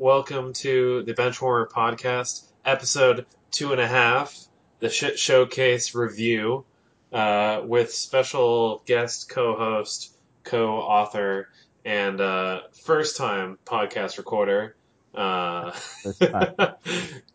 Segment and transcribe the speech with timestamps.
[0.00, 4.34] welcome to the Benchwarmer podcast, episode two and a half,
[4.78, 6.64] the Shit Showcase review,
[7.12, 11.50] uh, with special guest co-host, co-author,
[11.84, 14.74] and uh, first-time podcast recorder,
[15.14, 15.72] uh,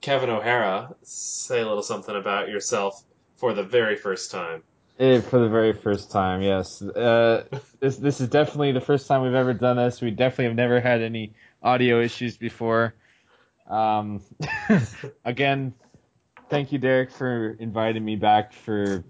[0.02, 0.96] Kevin O'Hara.
[1.04, 3.04] Say a little something about yourself
[3.36, 4.64] for the very first time.
[4.98, 6.82] Eh, for the very first time, yes.
[6.82, 7.44] Uh,
[7.80, 10.02] this this is definitely the first time we've ever done this.
[10.02, 11.34] We definitely have never had any
[11.66, 12.94] audio issues before.
[13.68, 14.22] Um,
[15.26, 15.74] again,
[16.50, 19.04] thank you, Derek, for inviting me back for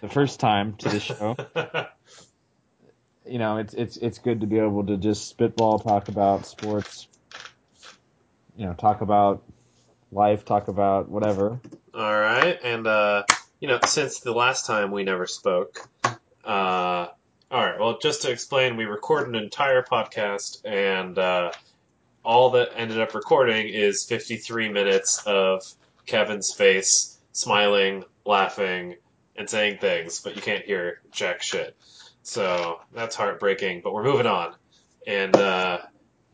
[0.00, 1.36] the first time to the show.
[3.26, 7.06] you know, it's it's it's good to be able to just spitball, talk about sports.
[8.56, 9.44] You know, talk about
[10.10, 11.60] life, talk about whatever.
[11.92, 13.24] All right, and uh,
[13.60, 15.86] you know, since the last time we never spoke,
[16.44, 17.08] uh,
[17.52, 17.78] all right.
[17.78, 21.52] Well, just to explain, we record an entire podcast, and uh,
[22.24, 25.62] all that ended up recording is 53 minutes of
[26.06, 28.96] Kevin's face smiling, laughing,
[29.36, 31.76] and saying things, but you can't hear jack shit.
[32.22, 34.54] So that's heartbreaking, but we're moving on.
[35.06, 35.78] And uh,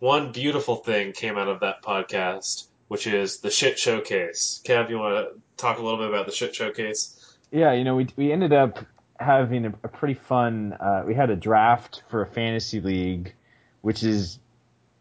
[0.01, 4.61] one beautiful thing came out of that podcast, which is the shit showcase.
[4.65, 7.37] Kev, you want to talk a little bit about the shit showcase?
[7.53, 8.85] Yeah, you know, we we ended up
[9.21, 10.73] having a, a pretty fun.
[10.73, 13.33] Uh, we had a draft for a fantasy league,
[13.83, 14.41] which is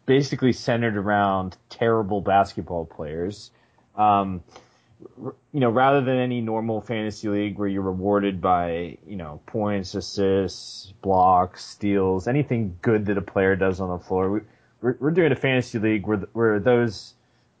[0.06, 3.50] basically centered around terrible basketball players.
[3.96, 4.42] Um,
[5.52, 9.94] you know, rather than any normal fantasy league where you're rewarded by, you know, points,
[9.94, 14.40] assists, blocks, steals, anything good that a player does on the floor, we,
[14.80, 17.14] we're, we're doing a fantasy league where, where those,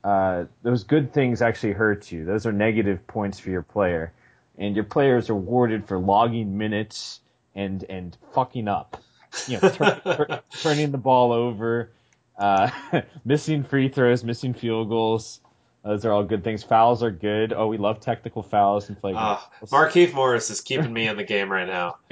[0.04, 2.24] uh, those good things actually hurt you.
[2.24, 4.12] Those are negative points for your player.
[4.58, 7.20] And your players are rewarded for logging minutes
[7.54, 9.02] and, and fucking up.
[9.46, 11.90] You know, turn, tur- turning the ball over,
[12.38, 12.70] uh,
[13.24, 15.40] missing free throws, missing field goals.
[15.86, 16.64] Those are all good things.
[16.64, 17.52] Fouls are good.
[17.52, 19.24] Oh, we love technical fouls and flagrant.
[19.24, 21.98] Ah, Markieff Morris is keeping me in the game right now.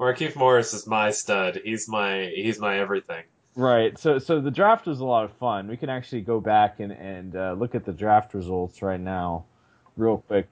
[0.00, 1.60] Markieff Morris is my stud.
[1.64, 3.24] He's my he's my everything.
[3.56, 3.98] Right.
[3.98, 5.66] So so the draft was a lot of fun.
[5.66, 9.46] We can actually go back and and uh, look at the draft results right now,
[9.96, 10.46] real quick.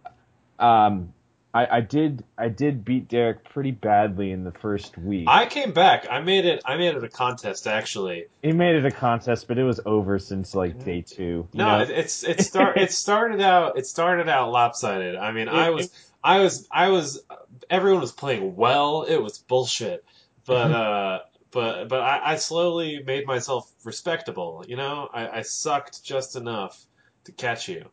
[0.58, 1.12] Um,
[1.56, 5.26] I, I did I did beat Derek pretty badly in the first week.
[5.26, 6.06] I came back.
[6.10, 6.60] I made it.
[6.66, 8.26] I made it a contest actually.
[8.42, 11.48] he made it a contest, but it was over since like day two.
[11.54, 11.82] No, know?
[11.82, 15.16] it, it's it start it started out it started out lopsided.
[15.16, 15.90] I mean, I It- was
[16.22, 17.22] I was I was
[17.70, 19.04] everyone was playing well.
[19.04, 20.04] It was bullshit,
[20.44, 21.20] but uh,
[21.52, 24.62] but but I, I slowly made myself respectable.
[24.68, 26.84] You know, I, I sucked just enough
[27.24, 27.86] to catch you.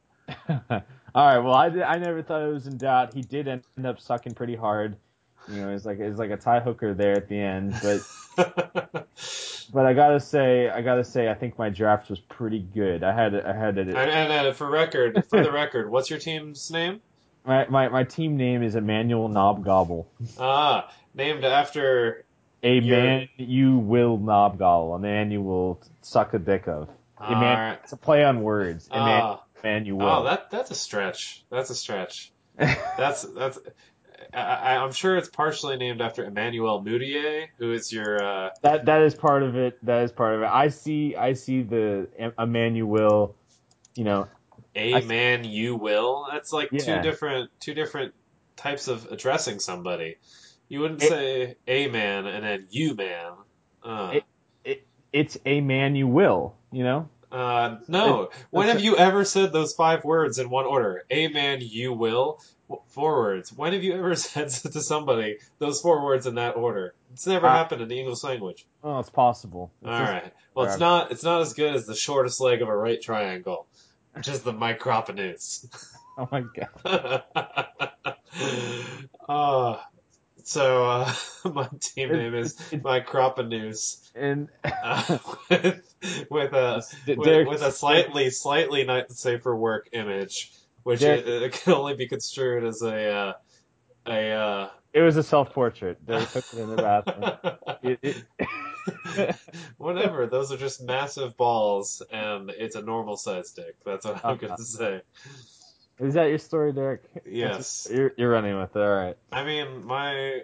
[1.16, 1.38] All right.
[1.40, 3.14] Well, I, did- I never thought it was in doubt.
[3.14, 4.98] He did end up sucking pretty hard.
[5.50, 8.00] You know, it's like it's like a tie hooker there at the end, but
[9.74, 13.04] but I gotta say, I gotta say, I think my draft was pretty good.
[13.04, 13.94] I had I had it.
[13.94, 17.02] and uh, for record, for the record, what's your team's name?
[17.46, 20.06] My, my my team name is Emmanuel Knobgobble.
[20.40, 22.24] Ah, named after.
[22.64, 24.96] A man you will knobgobble.
[24.96, 26.88] A man you will suck a dick of.
[27.20, 27.80] A man, Alright.
[27.84, 28.88] It's a play on words.
[28.92, 30.08] A Ah, man you will.
[30.10, 31.44] oh, that that's a stretch.
[31.50, 32.32] That's a stretch.
[32.58, 33.58] That's that's.
[34.32, 38.24] I, I'm sure it's partially named after Emmanuel Mudiay, who is your.
[38.24, 39.84] Uh, That that is part of it.
[39.86, 40.46] That is part of it.
[40.46, 42.08] I see I see the
[42.38, 43.36] Emmanuel,
[43.96, 44.28] you know,
[44.76, 46.28] a I- man you will.
[46.32, 48.14] That's like two different two different
[48.56, 50.18] types of addressing somebody.
[50.70, 53.32] You wouldn't It- say a man and then you man.
[53.84, 54.20] Uh,
[54.64, 57.10] It- it's a man you will, you know.
[57.34, 58.30] Uh, no.
[58.52, 61.04] when have you ever said those five words in one order?
[61.12, 62.40] Amen, you will.
[62.96, 63.52] Words.
[63.54, 66.94] When have you ever said to somebody those four words in that order?
[67.12, 68.66] It's never Uh, happened in the English language.
[68.84, 69.72] Oh, it's possible.
[69.82, 70.34] It's All right.
[70.56, 71.12] Well, it's not.
[71.12, 73.68] It's not as good as the shortest leg of a right triangle,
[74.14, 75.66] which is the microponus.
[76.16, 76.44] Oh my
[76.86, 77.24] god.
[79.28, 79.78] uh,
[80.44, 81.14] so uh,
[81.46, 85.18] my team name is it- Microponus, And uh,
[85.50, 85.82] with
[86.30, 90.52] with a with, with a slightly slightly not safe for work image,
[90.84, 93.34] which it, it can only be construed as a uh,
[94.06, 94.30] a.
[94.32, 95.98] Uh, it was a self portrait.
[96.06, 97.58] They took it in the bathroom.
[97.82, 99.36] It, it,
[99.78, 103.76] Whatever, those are just massive balls, and it's a normal size dick.
[103.86, 104.48] That's what I'm Uh-huh.
[104.48, 105.02] gonna say.
[106.00, 107.04] Is that your story, Derek?
[107.26, 107.88] Yes.
[107.92, 108.80] You're, you're running with it.
[108.80, 109.18] All right.
[109.32, 110.42] I mean, my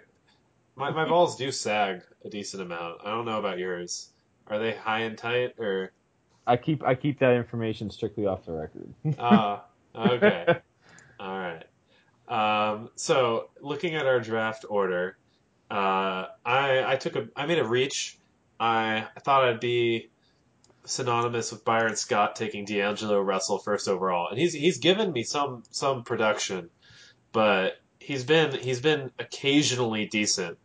[0.75, 3.01] my my balls do sag a decent amount.
[3.03, 4.09] I don't know about yours.
[4.47, 5.91] Are they high and tight or?
[6.47, 8.93] I keep I keep that information strictly off the record.
[9.19, 9.65] Ah,
[9.95, 10.45] okay,
[11.19, 11.63] all right.
[12.27, 15.17] Um, so looking at our draft order,
[15.69, 18.17] uh, I I took a I made a reach.
[18.59, 20.09] I, I thought I'd be
[20.89, 25.63] synonymous with Byron Scott taking D'Angelo Russell first overall, and he's he's given me some
[25.71, 26.69] some production,
[27.31, 30.57] but he's been he's been occasionally decent.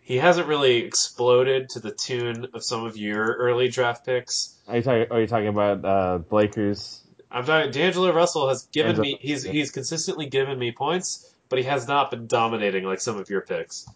[0.00, 4.56] He hasn't really exploded to the tune of some of your early draft picks.
[4.66, 7.00] Are you talking, are you talking about uh, Blakers?
[7.30, 7.70] I'm talking.
[7.70, 9.52] D'Angelo Russell has given me he's yeah.
[9.52, 13.42] he's consistently given me points, but he has not been dominating like some of your
[13.42, 13.86] picks.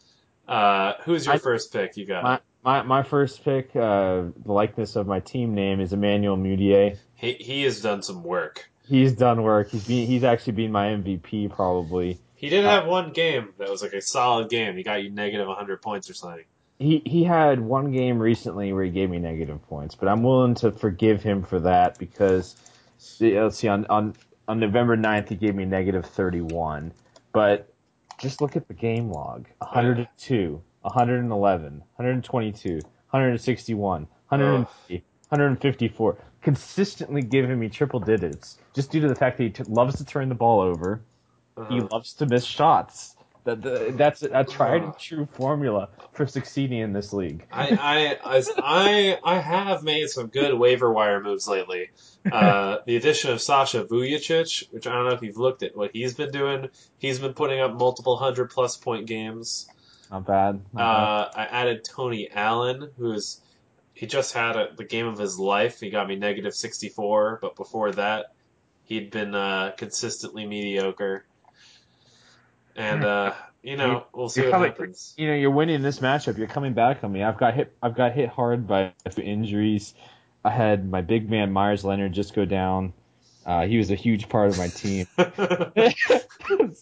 [0.47, 1.97] Uh, who's your I- first pick?
[1.97, 5.93] You got My my my first pick, uh, the likeness of my team name is
[5.93, 6.97] Emmanuel Mudiay.
[7.15, 8.69] he he has done some work.
[8.87, 9.71] He's done work.
[9.71, 12.19] He's been, he's actually been my MVP probably.
[12.35, 14.77] He did Uh, have one game that was like a solid game.
[14.77, 16.45] He got you negative 100 points or something.
[16.79, 20.55] He he had one game recently where he gave me negative points, but I'm willing
[20.57, 22.57] to forgive him for that because
[23.21, 24.15] let's see on on
[24.49, 26.93] on November 9th he gave me negative 31.
[27.33, 27.73] But
[28.21, 29.47] just look at the game log.
[29.59, 32.75] 102, 111, 122,
[33.11, 36.19] 161, 150, 154.
[36.43, 40.05] Consistently giving me triple digits just due to the fact that he t- loves to
[40.05, 41.01] turn the ball over.
[41.57, 41.89] He Uh-huh.
[41.91, 43.17] loves to miss shots.
[43.45, 47.47] That the, that's a tried and true formula for succeeding in this league.
[47.53, 51.91] I, I, I, I have made some good waiver wire moves lately.
[52.33, 55.91] Uh, the addition of Sasha Vujacic, which I don't know if you've looked at what
[55.93, 56.69] he's been doing.
[56.99, 59.69] He's been putting up multiple hundred plus point games.
[60.11, 60.61] Not bad.
[60.73, 63.41] Not Uh, I added Tony Allen, who's
[63.95, 65.81] he just had a, the game of his life.
[65.81, 68.33] He got me negative 64, but before that,
[68.85, 71.25] he'd been uh, consistently mediocre.
[72.77, 75.15] And uh, you know, we'll see You're what coming- happens.
[75.17, 76.37] You know, you're winning this matchup.
[76.39, 77.23] You're coming back on me.
[77.23, 77.73] I've got hit.
[77.83, 79.95] I've got hit hard by injuries.
[80.45, 82.93] I had my big man Meyers Leonard just go down.
[83.47, 85.07] Uh, he was a huge part of my team.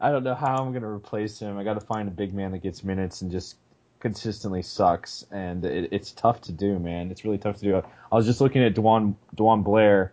[0.00, 1.58] I don't know how I'm going to replace him.
[1.58, 3.56] I got to find a big man that gets minutes and just
[4.00, 7.10] consistently sucks, and it, it's tough to do, man.
[7.10, 7.76] It's really tough to do.
[7.76, 10.12] I was just looking at DeJuan DeJuan Blair,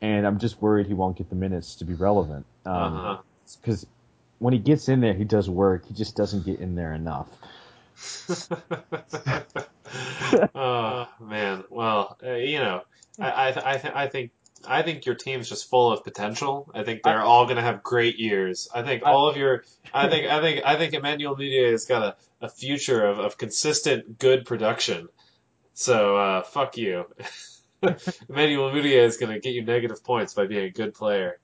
[0.00, 2.44] and I'm just worried he won't get the minutes to be relevant.
[2.66, 3.18] Um, uh-huh.
[3.60, 3.86] because
[4.38, 5.86] when he gets in there, he does work.
[5.86, 7.28] He just doesn't get in there enough.
[10.54, 12.82] oh man, well, uh, you know,
[13.18, 14.30] I I th- I, th- I think
[14.66, 16.70] I think your team's just full of potential.
[16.74, 18.68] I think they're all going to have great years.
[18.74, 21.84] I think I- all of your, I think I think I think Emmanuel Mudiay has
[21.84, 25.08] got a, a future of, of consistent good production.
[25.74, 27.06] So uh, fuck you.
[28.28, 31.38] Emmanuel Mudiay is going to get you negative points by being a good player.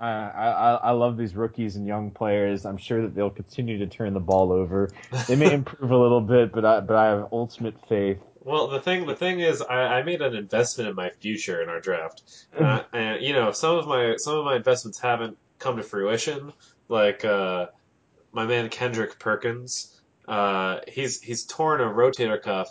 [0.00, 2.64] I, I I love these rookies and young players.
[2.64, 4.90] I'm sure that they'll continue to turn the ball over.
[5.28, 8.18] They may improve a little bit, but I but I have ultimate faith.
[8.42, 11.68] Well, the thing the thing is, I, I made an investment in my future in
[11.68, 12.22] our draft,
[12.58, 16.54] uh, and you know some of my some of my investments haven't come to fruition.
[16.88, 17.66] Like uh,
[18.32, 22.68] my man Kendrick Perkins, uh, he's he's torn a rotator cuff.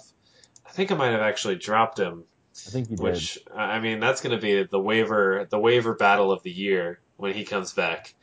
[0.65, 2.23] I think I might have actually dropped him,
[2.67, 3.03] I think you did.
[3.03, 6.99] which I mean that's going to be the waiver the waiver battle of the year
[7.19, 8.15] when he comes back.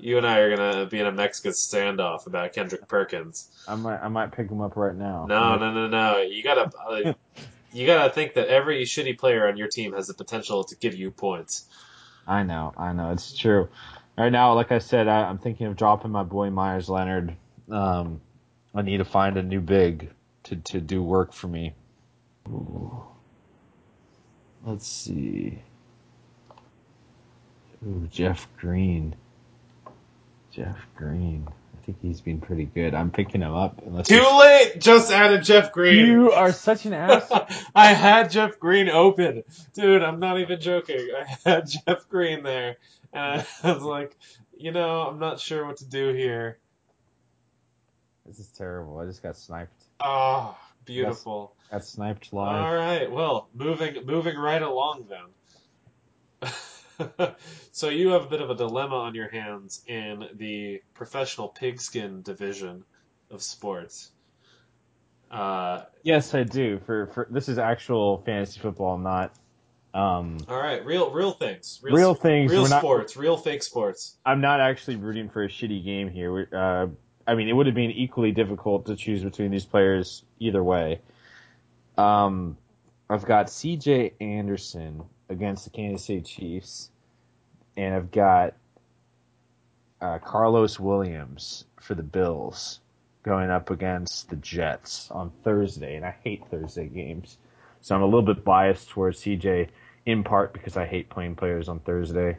[0.00, 3.50] You and I are going to be in a Mexican standoff about Kendrick Perkins.
[3.66, 5.26] I might I might pick him up right now.
[5.28, 6.18] No, no, no, no.
[6.18, 7.12] You gotta, uh,
[7.72, 10.94] you gotta think that every shitty player on your team has the potential to give
[10.94, 11.66] you points.
[12.26, 13.68] I know, I know, it's true.
[14.16, 17.36] Right now, like I said, I, I'm thinking of dropping my boy Meyers Leonard.
[17.70, 18.20] Um,
[18.74, 20.10] I need to find a new big
[20.44, 21.74] to to do work for me.
[22.48, 23.02] Ooh.
[24.64, 25.60] Let's see.
[27.86, 29.14] Ooh, Jeff Green.
[30.50, 31.46] Jeff Green.
[31.48, 32.94] I think he's been pretty good.
[32.94, 33.80] I'm picking him up.
[33.86, 34.74] Unless Too late.
[34.80, 36.06] Just added Jeff Green.
[36.06, 37.30] you are such an ass.
[37.74, 39.44] I had Jeff Green open,
[39.74, 40.02] dude.
[40.02, 41.08] I'm not even joking.
[41.16, 42.76] I had Jeff Green there,
[43.12, 44.16] and I was like,
[44.56, 46.58] you know, I'm not sure what to do here.
[48.26, 48.98] this is terrible.
[48.98, 49.84] I just got sniped.
[50.00, 51.54] Oh, beautiful.
[51.70, 52.74] Got sniped All live.
[52.74, 53.10] right.
[53.10, 56.50] Well, moving moving right along then.
[57.72, 62.22] so you have a bit of a dilemma on your hands in the professional pigskin
[62.22, 62.84] division
[63.30, 64.10] of sports.
[65.30, 66.80] Uh, Yes, I do.
[66.86, 69.34] For for this is actual fantasy football, not
[69.94, 72.50] um all right, real real things, real, real things.
[72.50, 74.16] real We're not, sports, real fake sports.
[74.24, 76.48] I'm not actually rooting for a shitty game here.
[76.52, 76.86] Uh,
[77.26, 81.00] I mean, it would have been equally difficult to choose between these players either way.
[81.98, 82.56] Um,
[83.10, 84.14] I've got C.J.
[84.20, 86.90] Anderson against the Kansas City Chiefs,
[87.76, 88.54] and I've got
[90.00, 92.80] uh, Karlos Williams for the Bills
[93.22, 97.38] going up against the Jets on Thursday, and I hate Thursday games,
[97.80, 99.68] so I'm a little bit biased towards C.J.
[100.06, 102.38] in part because I hate playing players on Thursday.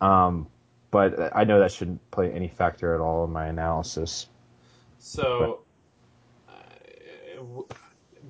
[0.00, 0.48] Um,
[0.90, 4.28] but I know that shouldn't play any factor at all in my analysis.
[5.00, 5.60] So,
[6.48, 7.62] uh,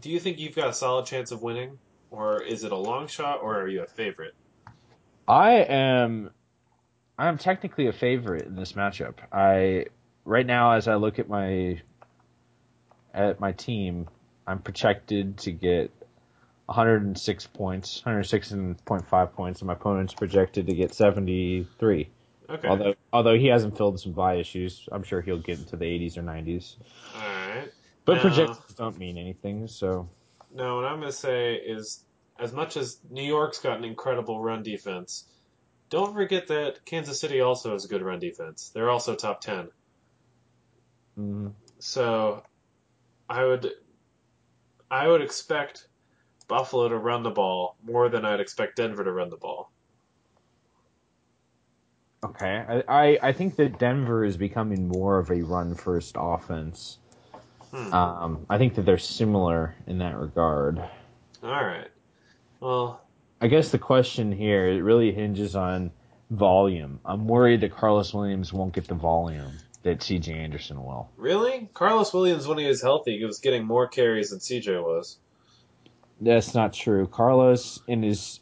[0.00, 1.78] do you think you've got a solid chance of winning,
[2.14, 4.35] or is it a long shot, or are you a favorite?
[5.26, 6.30] I am.
[7.18, 9.14] I am technically a favorite in this matchup.
[9.33, 9.87] I
[10.25, 11.80] right now, as I look at my
[13.12, 14.09] at my team,
[14.47, 15.90] I'm projected to get
[16.66, 22.09] 106 points, 106.5 points, and my opponent's projected to get 73.
[22.50, 22.68] Okay.
[22.68, 26.16] Although although he hasn't filled some buy issues, I'm sure he'll get into the 80s
[26.18, 26.76] or 90s.
[27.14, 27.71] All right.
[28.04, 30.09] But Now- projections don't mean anything, so
[30.54, 32.03] Now, what I'm going to say is,
[32.38, 35.24] as much as New York's got an incredible run defense,
[35.90, 38.70] don't forget that Kansas City also has a good run defense.
[38.74, 39.70] They're also top ten.
[41.16, 42.42] mm, So,
[43.28, 43.72] I would,
[44.90, 45.88] I would expect
[46.48, 49.72] Buffalo to run the ball more than I'd expect Denver to run the ball.
[52.24, 52.64] okay.
[52.68, 56.98] I, I I think that Denver is becoming more of a run first offense.
[57.72, 57.92] Hmm.
[57.92, 60.82] Um, I think that they're similar in that regard.
[61.42, 61.90] All right.
[62.61, 63.00] Well,
[63.40, 65.92] I guess the question here it really hinges on
[66.30, 67.00] volume.
[67.04, 70.32] I'm worried that Karlos Williams won't get the volume that C.J.
[70.32, 71.11] Anderson will.
[71.16, 75.18] really, Karlos Williams, when he was healthy, he was getting more carries than CJ was.
[76.20, 77.06] That's not true.
[77.06, 78.40] Karlos in his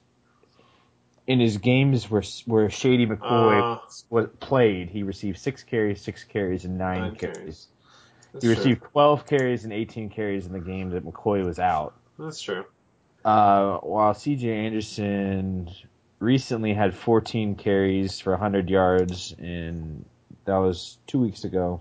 [1.26, 3.78] in his games where where Shady McCoy Uh.
[4.10, 7.34] was played, he received six carries, six carries, and nine, Nine carries.
[7.36, 7.68] carries.
[8.32, 8.54] That's He true.
[8.54, 11.94] received 12 carries and 18 carries in the game that McCoy was out.
[12.18, 12.64] That's true.
[13.24, 14.48] Uh, while C.J.
[14.66, 15.70] Anderson
[16.18, 20.04] recently had 14 carries for 100 yards, and
[20.44, 21.80] that was two weeks ago.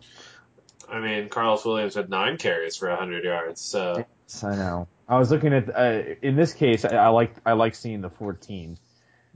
[0.90, 4.88] I mean, Karlos Williams had nine carries for 100 yards, so Yes, I know.
[5.08, 8.10] I was looking at uh, in this case, I, I like I like seeing the
[8.10, 8.78] 14,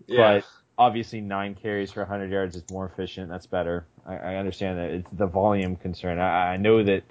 [0.08, 0.40] yeah.
[0.40, 0.46] but
[0.78, 3.30] obviously nine carries for 100 yards is more efficient.
[3.30, 3.86] That's better.
[4.06, 6.20] I, I understand that it's the volume concern.
[6.20, 7.04] I, I know that.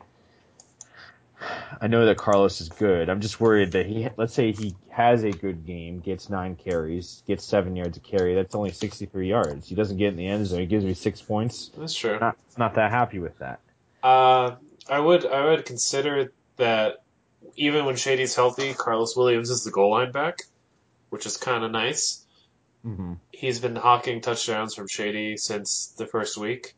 [1.80, 3.08] I know that Karlos is good.
[3.08, 7.22] I'm just worried that he, let's say he has a good game, gets nine carries,
[7.26, 8.34] gets seven yards a carry.
[8.34, 9.68] That's only 63 yards.
[9.68, 10.60] He doesn't get in the end zone.
[10.60, 11.70] He gives me six points.
[11.76, 12.18] That's true.
[12.18, 13.60] Not, not that happy with that.
[14.02, 14.56] Uh,
[14.88, 16.96] I would I would consider that
[17.56, 20.38] even when Shady's healthy, Karlos Williams is the goal line back,
[21.10, 22.24] which is kind of nice.
[22.82, 26.74] hmm He's been hawking touchdowns from Shady since the first week,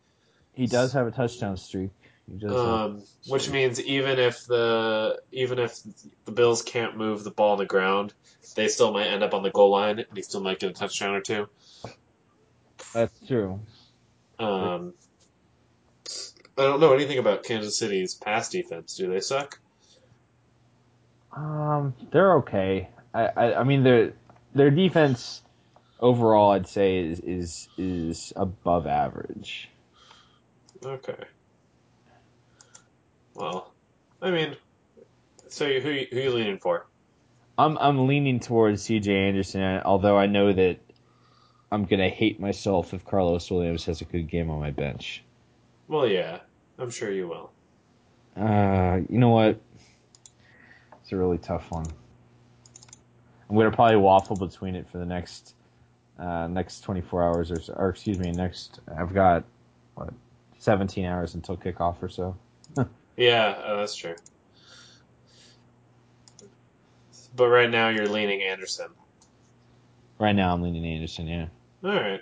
[0.55, 1.91] He does have a touchdown streak.
[2.49, 5.79] Um, which means even if the even if
[6.25, 8.13] the Bills can't move the ball on the ground,
[8.57, 10.73] they still might end up on the goal line, and he still might get a
[10.73, 11.49] touchdown or two.
[12.93, 13.61] that's true.
[14.39, 14.95] Um,
[16.59, 18.97] I don't know anything about Kansas City's pass defense.
[18.97, 19.61] Do they suck?
[21.33, 22.89] Um, they're okay.
[23.15, 24.15] I, I, I mean, their
[24.55, 25.43] their defense
[26.01, 29.69] overall, I'd say, is is is above average.
[30.85, 31.25] Okay.
[33.37, 33.71] Well,
[34.23, 34.57] I mean,
[35.49, 36.87] so who who you leaning for?
[37.59, 39.15] I'm I'm leaning towards C.J.
[39.15, 40.79] Anderson, although I know that
[41.71, 45.23] I'm gonna hate myself if Karlos Williams has a good game on my bench.
[45.87, 46.41] Well, yeah,
[46.79, 47.51] I'm sure you will.
[48.43, 49.61] Uh, you know what?
[51.03, 51.87] It's a really tough one.
[53.51, 55.55] I'm gonna probably waffle between it for the next
[56.19, 59.45] uh, next 24 hours or, so, or excuse me, next I've got
[59.95, 60.15] what
[60.59, 62.35] 17 hours until kickoff or so.
[63.17, 64.17] Yeah, uh, that's true.
[67.35, 68.89] But right now you're leaning Anderson.
[70.19, 71.27] Right now, I'm leaning Anderson.
[71.27, 71.47] Yeah.
[71.85, 72.21] All right,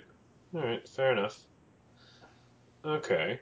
[0.53, 1.39] all right, fair enough.
[2.83, 3.39] Okay.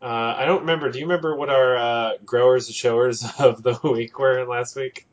[0.00, 0.90] Uh, I don't remember.
[0.90, 5.06] Do you remember what our uh, growers and showers of the week were last week?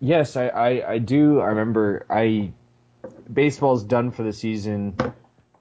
[0.00, 1.40] Yes, I, I, I do.
[1.40, 2.06] I remember.
[2.08, 2.52] I
[3.30, 4.96] baseball's done for the season,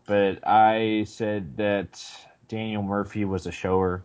[0.05, 2.03] but I said that
[2.47, 4.03] Daniel Murphy was a shower,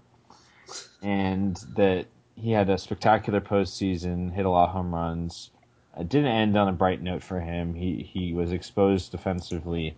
[1.03, 5.51] and that he had a spectacular postseason, hit a lot of home runs.
[5.99, 7.75] It didn't end on a bright note for him.
[7.75, 9.97] He he was exposed defensively,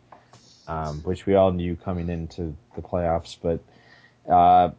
[0.66, 3.36] um, which we all knew coming into the playoffs.
[3.40, 3.60] But
[4.30, 4.70] uh,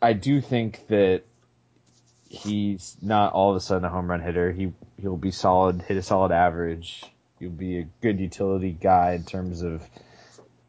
[0.00, 1.22] I do think that
[2.28, 4.52] he's not all of a sudden a home run hitter.
[4.52, 7.04] He he'll be solid, hit a solid average.
[7.38, 9.82] He'll be a good utility guy in terms of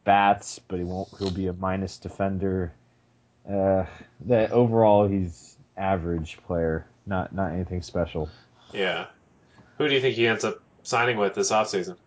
[0.04, 1.10] bats, but he won't.
[1.20, 2.74] He'll be a minus defender.
[3.50, 3.86] Uh,
[4.22, 8.30] that overall he's average player, not not anything special.
[8.74, 9.08] Yeah.
[9.78, 11.98] Who do you think he ends up signing with this offseason?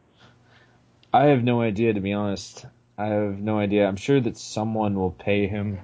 [1.12, 2.64] I have no idea to be honest.
[2.99, 3.87] I have no idea.
[3.87, 5.78] I'm sure that someone will pay him.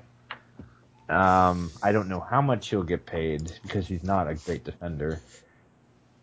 [1.08, 5.20] Um, I don't know how much he'll get paid because he's not a great defender.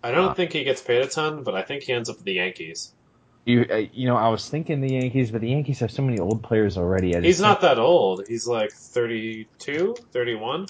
[0.04, 2.16] I don't Uh, think he gets paid a ton, but I think he ends up
[2.16, 2.92] with the Yankees.
[3.50, 6.20] You, uh, you know, I was thinking the Yankees, but the Yankees have so many
[6.20, 7.20] old players already.
[7.20, 8.24] He's not that old.
[8.28, 10.68] He's like 32, 31.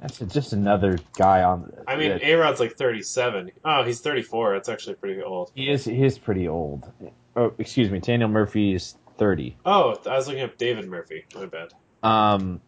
[0.00, 1.70] That's just another guy on.
[1.86, 3.50] I mean, that- A Rod's like 37.
[3.62, 4.54] Oh, he's 34.
[4.54, 5.50] That's actually pretty old.
[5.54, 6.90] he is he is pretty old.
[7.36, 9.56] Oh, excuse me, Daniel Murphy is thirty.
[9.66, 11.26] Oh, I was looking up David Murphy.
[11.34, 11.68] My bad.
[12.02, 12.60] Um,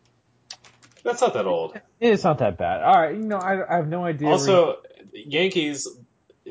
[1.02, 1.80] That's not that old.
[1.98, 2.82] it's not that bad.
[2.82, 4.28] All right, you know, I, I have no idea.
[4.28, 4.76] Also,
[5.12, 5.88] Yankees,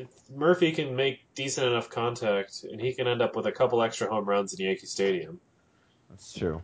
[0.00, 3.82] if Murphy can make decent enough contact, and he can end up with a couple
[3.82, 5.40] extra home runs in Yankee Stadium.
[6.08, 6.62] That's true.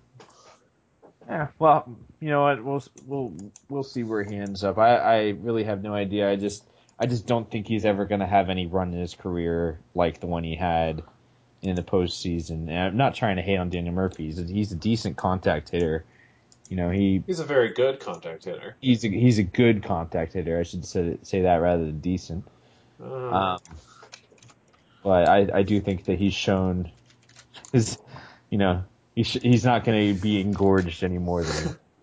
[1.29, 2.65] Yeah, well, you know what?
[2.65, 3.33] We'll we'll
[3.69, 4.79] we'll see where he ends up.
[4.79, 6.31] I, I really have no idea.
[6.31, 6.65] I just
[6.99, 10.21] I just don't think he's ever going to have any run in his career like
[10.21, 11.03] the one he had
[11.63, 12.69] in the postseason.
[12.69, 14.27] And I'm not trying to hate on Daniel Murphy.
[14.27, 16.05] He's a, he's a decent contact hitter.
[16.69, 18.77] You know, he He's a very good contact hitter.
[18.81, 20.59] he's a, he's a good contact hitter.
[20.59, 22.47] I should say say that rather than decent.
[23.03, 23.59] Um, Um,
[25.03, 26.91] but I, I do think that he's shown
[27.73, 27.99] his,
[28.51, 28.83] you know,
[29.15, 31.55] he's, he's not going to be engorged any more than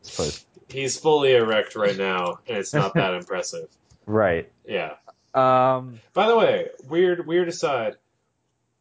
[0.01, 0.45] he's supposed.
[0.69, 3.69] he's fully erect right now, and it's not that impressive.
[4.05, 4.51] Right.
[4.67, 4.95] Yeah.
[5.33, 7.95] Um, By the way, weird, weird aside.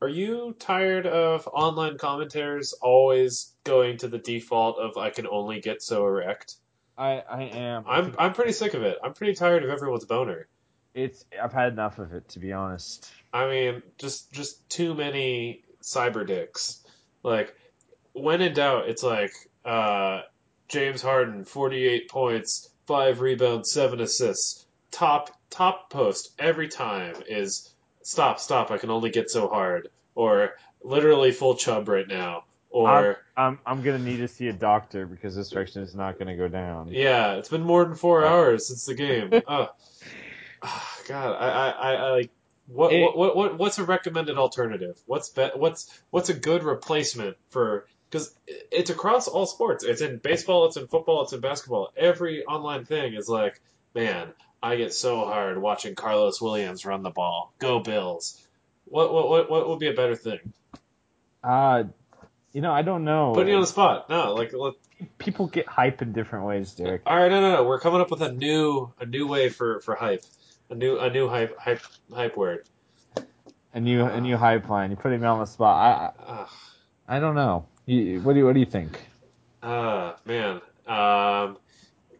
[0.01, 5.61] Are you tired of online commentators always going to the default of I can only
[5.61, 6.57] get so erect?
[6.99, 7.85] I, I am.
[7.87, 8.99] I'm I'm pretty sick of it.
[9.01, 10.49] I'm pretty tired of everyone's boner.
[10.95, 13.11] It's, I've had enough of it, to be honest.
[13.33, 16.81] I mean, just just too many cyber dicks.
[17.23, 17.55] Like
[18.13, 19.33] when in doubt, it's like
[19.65, 20.23] uh,
[20.69, 24.67] James Harden, 48 points, five rebounds, seven assists.
[24.91, 27.71] Top top post every time is
[28.03, 28.71] stop stop.
[28.71, 30.51] I can only get so hard, or
[30.83, 35.07] literally full chub right now, or I'm, I'm going to need to see a doctor
[35.07, 36.89] because this direction is not going to go down.
[36.89, 39.31] yeah, it's been more than four hours since the game.
[39.49, 39.71] oh.
[41.09, 42.31] God, I, I, I, like
[42.67, 45.01] what, It- what, what, what, what's a recommended alternative?
[45.07, 47.87] What's be, what's, what's a good replacement for?
[48.11, 49.85] Because it's across all sports.
[49.85, 50.67] It's in baseball.
[50.67, 51.23] It's in football.
[51.23, 51.93] It's in basketball.
[51.97, 53.61] Every online thing is like,
[53.95, 54.29] man,
[54.63, 57.55] I get so hard watching Karlos Williams run the ball.
[57.59, 58.39] Go Bills.
[58.85, 60.53] What, what, what, what would be a better thing?
[61.43, 61.85] Uh,
[62.53, 63.33] you know, I don't know.
[63.35, 64.11] Put you on the spot.
[64.11, 64.75] No, like, let,
[65.19, 67.03] People get hype in different ways, Derek.
[67.07, 67.65] all right, no, no, no.
[67.65, 70.23] We're coming up with a new, a new way for, for hype.
[70.73, 72.65] A new, a new hype, hype, hype word.
[73.75, 74.91] A new, a new hype line.
[74.91, 75.77] You put me on the spot.
[76.19, 76.49] I, Ugh.
[77.07, 77.67] I, don't know.
[77.85, 78.99] You, what do you, what do you think?
[79.63, 80.63] Ah, man.
[80.87, 81.59] Um,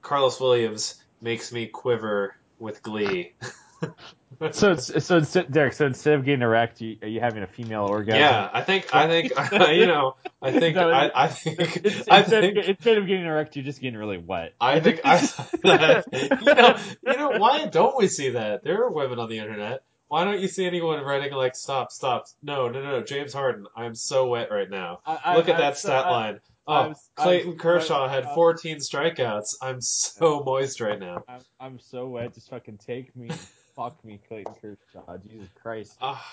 [0.03, 3.33] Karlos Williams makes me quiver with glee.
[4.51, 5.73] So, it's, so it's, Derek.
[5.73, 8.21] So instead of getting erect, you, are you having a female orgasm?
[8.21, 9.33] yeah, I think, I think,
[9.79, 13.25] you know, I think, No, I, I think, It's- I instead, think, instead of getting
[13.27, 14.55] erect, you're just getting really wet.
[14.61, 15.21] I think, I,
[16.43, 16.77] you know,
[17.07, 18.65] you know, why don't we see that?
[18.65, 19.83] There are women on the internet.
[20.09, 23.67] Why don't you see anyone writing like, stop, stop, no, no, no, no, James Harden,
[23.75, 25.01] I'm so wet right now.
[25.07, 26.41] I, I, Look at that so- stat I- line.
[26.67, 29.57] Oh, I'm- Clayton I'm- Kershaw had I'm- 14 strikeouts.
[29.61, 31.25] I'm so moist right now.
[31.59, 32.35] I'm so wet.
[32.35, 33.31] Just fucking take me,
[33.77, 35.19] fuck me, Clayton Kershaw.
[35.19, 35.97] Jesus Christ.
[36.01, 36.25] Ah.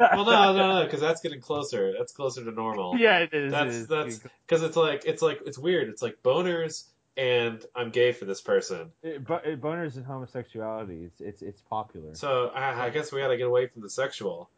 [0.00, 1.94] well, no, no, no, because that's getting closer.
[1.96, 2.96] That's closer to normal.
[2.98, 3.52] Yeah, it is.
[3.52, 3.86] That's it is.
[3.86, 5.88] that's because it's like it's like it's weird.
[5.88, 6.84] It's like boners
[7.16, 8.90] and I'm gay for this person.
[9.02, 11.04] It, bo- it, boners and homosexuality.
[11.04, 12.14] It's it's it's popular.
[12.14, 14.50] So I, I guess we got to get away from the sexual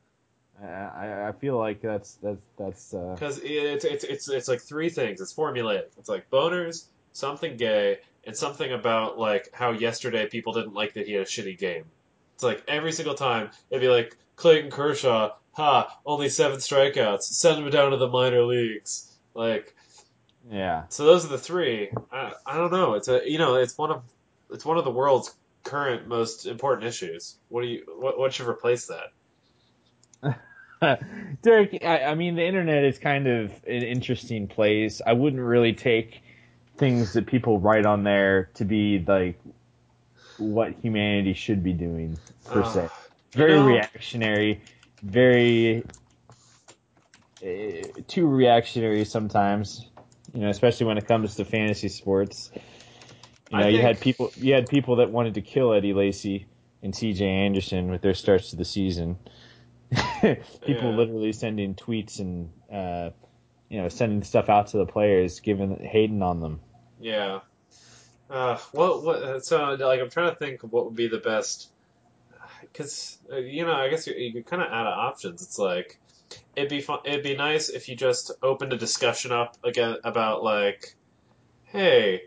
[0.63, 4.61] I, I I feel like that's that's that's uh, because it's it's it's it's like
[4.61, 5.21] three things.
[5.21, 5.87] It's formulaic.
[5.99, 11.07] It's like boners, something gay, and something about like how yesterday people didn't like that
[11.07, 11.85] he had a shitty game.
[12.37, 17.23] It's like every single time it'd be like Clayton Kershaw, ha, only seven strikeouts.
[17.23, 19.11] Send him down to the minor leagues.
[19.33, 19.75] Like
[20.51, 20.85] yeah.
[20.91, 21.91] So those are the three.
[22.13, 22.93] I, I don't know.
[22.93, 24.03] It's a you know it's one of
[24.51, 27.37] it's one of the world's current most important issues.
[27.49, 28.91] What do you what what should replace
[30.23, 30.43] that?
[31.43, 35.01] Derek, I, I mean, the internet is kind of an interesting place.
[35.05, 36.21] I wouldn't really take
[36.77, 39.41] things that people write on there to be like
[40.39, 42.83] what humanity should be doing per Uh, se.
[42.83, 42.89] you
[43.39, 44.61] Very know- reactionary,
[45.03, 45.85] very
[47.43, 47.47] uh,
[48.09, 49.89] too reactionary sometimes.
[50.35, 52.51] You know, especially when it comes to fantasy sports.
[53.51, 56.47] You know, you had people you had people that wanted to kill Eddie Lacy
[56.83, 57.25] and C.J.
[57.25, 59.17] Anderson with their starts to the season.
[60.21, 60.97] people Yeah.
[60.97, 63.11] literally sending tweets and uh,
[63.71, 66.61] you know sending stuff out to the players, giving hating on them.
[67.01, 67.41] Yeah.
[68.29, 69.45] Uh, what what?
[69.45, 71.71] So like I'm trying to think of what would be the best.
[72.61, 75.43] Because uh, you know, I guess you, you kind of out of options.
[75.43, 75.99] It's like
[76.55, 77.01] it'd be fun.
[77.05, 80.95] It'd be nice if you just opened a discussion up again about like,
[81.65, 82.23] hey,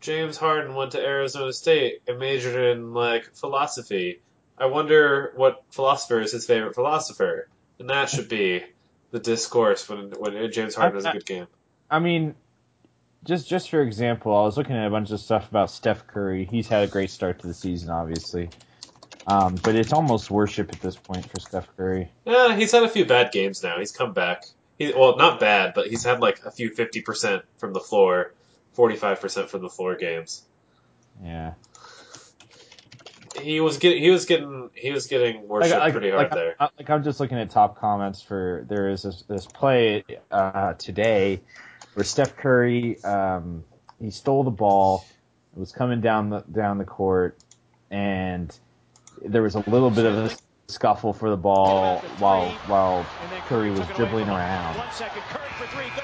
[0.00, 4.20] James Harden went to Arizona State and majored in like philosophy.
[4.58, 7.48] I wonder what philosopher is his favorite philosopher,
[7.78, 8.62] and that should be
[9.10, 11.46] the discourse when when James Harden has a good game.
[11.90, 12.34] I mean,
[13.24, 16.46] just just for example, I was looking at a bunch of stuff about Steph Curry.
[16.50, 18.50] He's had a great start to the season, obviously,
[19.26, 22.10] um, but it's almost worship at this point for Steph Curry.
[22.24, 23.78] Yeah, he's had a few bad games now.
[23.78, 24.44] He's come back.
[24.78, 28.32] He, well, not bad, but he's had like a few fifty percent from the floor,
[28.72, 30.42] forty five percent from the floor games.
[31.22, 31.52] Yeah,
[33.42, 36.56] He was getting he was getting he was getting worshipped pretty hard like, there.
[36.58, 40.74] I, like I'm just looking at top comments for there is this, this play uh,
[40.74, 41.40] today
[41.94, 43.64] where Steph Curry um,
[44.00, 45.04] he stole the ball,
[45.56, 47.36] it was coming down the down the court,
[47.90, 48.56] and
[49.24, 50.36] there was a little bit of a
[50.68, 53.04] scuffle for the ball while while
[53.48, 54.80] Curry was dribbling around,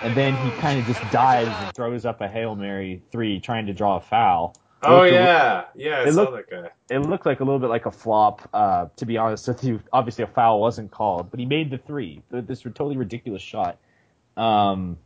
[0.02, 3.66] and then he kind of just dives and throws up a hail mary three, trying
[3.66, 4.56] to draw a foul.
[4.82, 6.94] Oh looked a- yeah, yeah, I it saw looked- that guy.
[6.94, 8.48] it looked like a little bit like a flop.
[8.52, 11.78] Uh, to be honest with you, obviously a foul wasn't called, but he made the
[11.78, 12.22] three.
[12.30, 13.78] This totally ridiculous shot.
[14.36, 14.98] Um,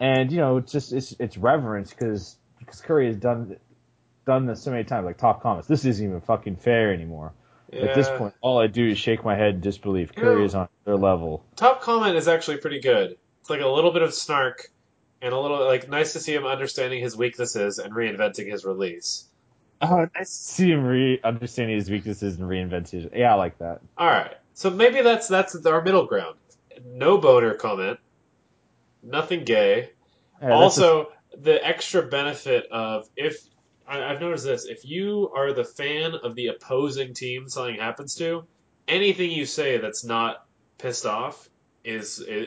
[0.00, 3.56] and you know, it's just it's it's reverence because because Curry has done
[4.26, 5.04] done this so many times.
[5.06, 7.32] Like top comments, this isn't even fucking fair anymore.
[7.72, 10.10] At this point, all I do is shake my head in disbelief.
[10.16, 11.44] You Curry know- is on their level.
[11.54, 13.16] top comment is actually pretty good.
[13.42, 14.70] It's like a little bit of snark
[15.22, 19.26] and a little like nice to see him understanding his weaknesses and reinventing his release.
[19.82, 23.06] Oh, nice to see him re- understanding his weaknesses and reinvent his.
[23.14, 23.80] Yeah, I like that.
[23.96, 26.36] All right, so maybe that's that's our middle ground.
[26.84, 27.98] No boner comment,
[29.02, 29.90] nothing gay.
[30.42, 33.36] Yeah, also, the extra benefit of if
[33.86, 38.14] I, I've noticed this, if you are the fan of the opposing team something happens
[38.16, 38.46] to,
[38.88, 40.44] anything you say that's not
[40.78, 41.48] pissed off
[41.84, 42.46] is is,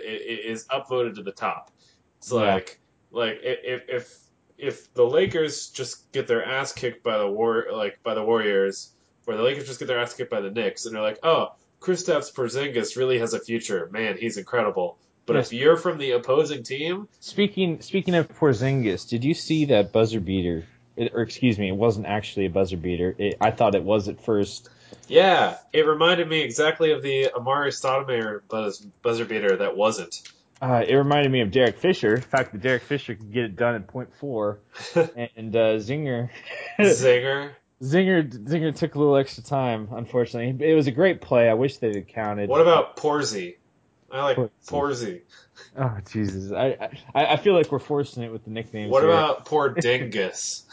[0.63, 1.71] is upvoted to the top.
[2.17, 2.37] It's Yeah.
[2.55, 2.79] like
[3.11, 4.19] like if if
[4.57, 8.91] if the Lakers just get their ass kicked by the war like by the Warriors,
[9.27, 11.53] or the Lakers just get their ass kicked by the Knicks, and they're like, oh,
[11.79, 13.89] Kristaps Porzingis really has a future.
[13.91, 14.97] Man, he's incredible.
[15.25, 15.47] But Yes.
[15.47, 20.19] if you're from the opposing team, Speaking speaking of Porzingis, did you see that buzzer
[20.19, 20.65] beater?
[20.95, 23.15] It, or excuse me, it wasn't actually a buzzer beater.
[23.17, 24.69] It, I thought it was at first.
[25.07, 30.21] Yeah, it reminded me exactly of the Amar'e Stoudemire buzz, buzzer beater that wasn't.
[30.61, 32.17] Uh, it reminded me of Derek Fisher.
[32.17, 34.59] The fact that Derek Fisher could get it done in point four,
[34.95, 36.29] and uh, Zinger,
[36.79, 37.51] Zinger.
[37.81, 39.89] Zinger, Zinger took a little extra time.
[39.91, 41.49] Unfortunately, it was a great play.
[41.49, 42.49] I wish they'd have counted.
[42.49, 43.55] What about Porzy?
[44.13, 45.21] I like Porzy.
[45.77, 46.51] Oh Jesus!
[46.51, 48.91] I, I I feel like we're forcing it with the nicknames.
[48.91, 49.11] What here.
[49.11, 50.63] about poor Dingus?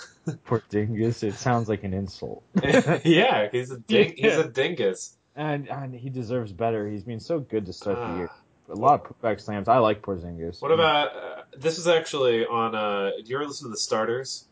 [0.47, 1.23] Porzingis?
[1.23, 2.43] It sounds like an insult.
[3.05, 5.17] yeah, he's a ding- he's a dingus.
[5.37, 6.87] And, and he deserves better.
[6.89, 8.17] He's been so good to start the Ah.
[8.17, 8.31] year.
[8.69, 9.69] A lot of putback slams.
[9.69, 10.61] I like Porzingis.
[10.63, 11.77] What about uh, this?
[11.79, 12.75] Was actually on.
[12.75, 14.45] Uh, do you ever listen to the Starters?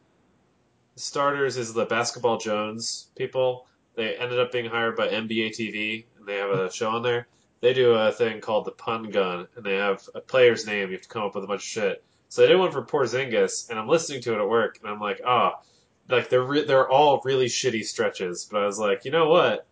[0.94, 3.66] The Starters is the Basketball Jones people.
[3.94, 7.26] They ended up being hired by NBA TV, and they have a show on there.
[7.60, 10.88] They do a thing called the Pun Gun, and they have a player's name.
[10.88, 12.04] You have to come up with a bunch of shit.
[12.28, 15.00] So they did one for Porzingis, and I'm listening to it at work, and I'm
[15.00, 15.60] like, ah,
[16.08, 18.48] like they're re- they're all really shitty stretches.
[18.50, 19.66] But I was like, you know what?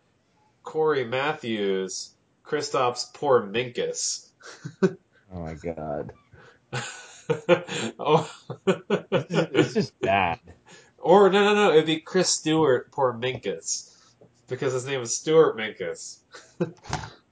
[0.62, 4.31] Cory Matthews, Kristaps Porzingis.
[5.33, 6.12] Oh my god.
[7.99, 8.31] oh.
[8.66, 10.38] It's just bad.
[10.99, 11.72] or no, no, no.
[11.72, 13.92] It'd be Chris Stewart, poor Minkus,
[14.46, 16.20] because his name is Stuart Minkus.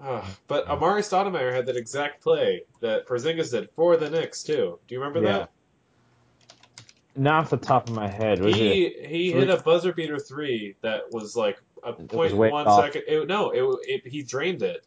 [0.00, 4.78] Oh, but Amar'e Stoudemire had that exact play that Porzingis did for the Knicks too.
[4.86, 5.46] Do you remember Yeah.
[7.14, 8.42] Not off the top of my head.
[8.42, 9.06] He it?
[9.10, 12.82] he hit a buzzer beater three that was like a point one off.
[12.82, 13.02] second.
[13.06, 14.86] It, no, it, it he drained it,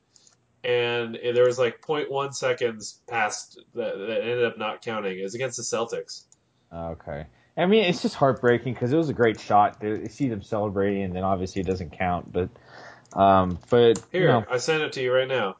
[0.63, 5.19] and it- there was like 0.1 seconds past that, that ended up not counting.
[5.19, 6.23] It was against the Celtics.
[6.71, 7.27] Oh, Okay.
[7.57, 9.77] I mean, it's just heartbreaking because it was a great shot.
[9.81, 12.33] You see them celebrating, and then obviously it doesn't count.
[12.33, 12.49] But,
[13.15, 15.55] um, but Here, you know, I sent it to you right now.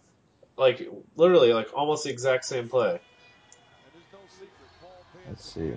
[0.57, 2.99] Like literally, like almost the exact same play.
[5.27, 5.71] let's see.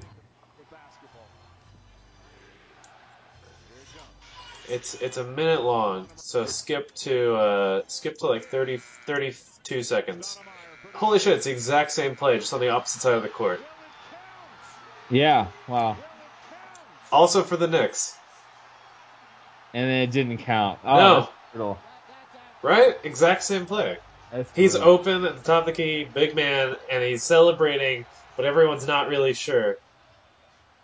[4.68, 10.38] It's it's a minute long, so skip to uh, skip to like 30, 32 seconds.
[10.94, 11.36] Holy shit!
[11.36, 13.60] It's the exact same play, just on the opposite side of the court.
[15.10, 15.48] Yeah.
[15.68, 15.96] Wow.
[17.10, 18.14] Also for the Knicks,
[19.72, 20.80] And then it didn't count.
[20.84, 21.28] Oh, No.
[22.62, 22.96] Right?
[23.04, 23.98] Exact same play.
[24.32, 28.04] That's He's open at the top of the key, big man, and he's celebrating,
[28.36, 29.76] but everyone's not really sure.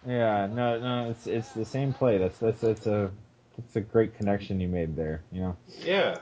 [0.07, 0.47] Yeah.
[0.47, 0.79] No.
[0.81, 1.11] No.
[1.11, 2.19] It's it's the same play.
[2.19, 3.11] That's that's that's a
[3.57, 5.23] that's a great connection you made there.
[5.33, 5.57] You know.
[5.81, 6.19] Yeah,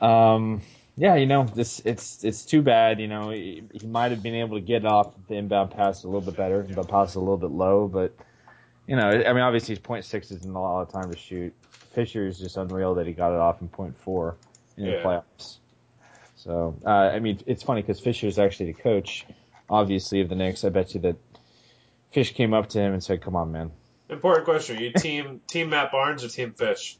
[0.00, 0.62] Um,
[0.96, 3.00] yeah, you know, this it's it's too bad.
[3.00, 6.06] You know, he, he might have been able to get off the inbound pass a
[6.06, 7.88] little bit better, but pass a little bit low.
[7.88, 8.14] But
[8.88, 11.54] you know, I mean, obviously his point six isn't a lot of time to shoot.
[11.92, 14.36] Fisher is just unreal that he got it off in point four
[14.76, 15.58] in the playoffs.
[16.36, 19.26] So uh, I mean, it's funny because Fisher is actually the coach,
[19.68, 20.64] obviously of the Knicks.
[20.64, 21.16] I bet you that
[22.12, 23.70] Fish came up to him and said, "Come on, man."
[24.08, 26.96] Important question: Are you team team Matt Barnes or team Fish?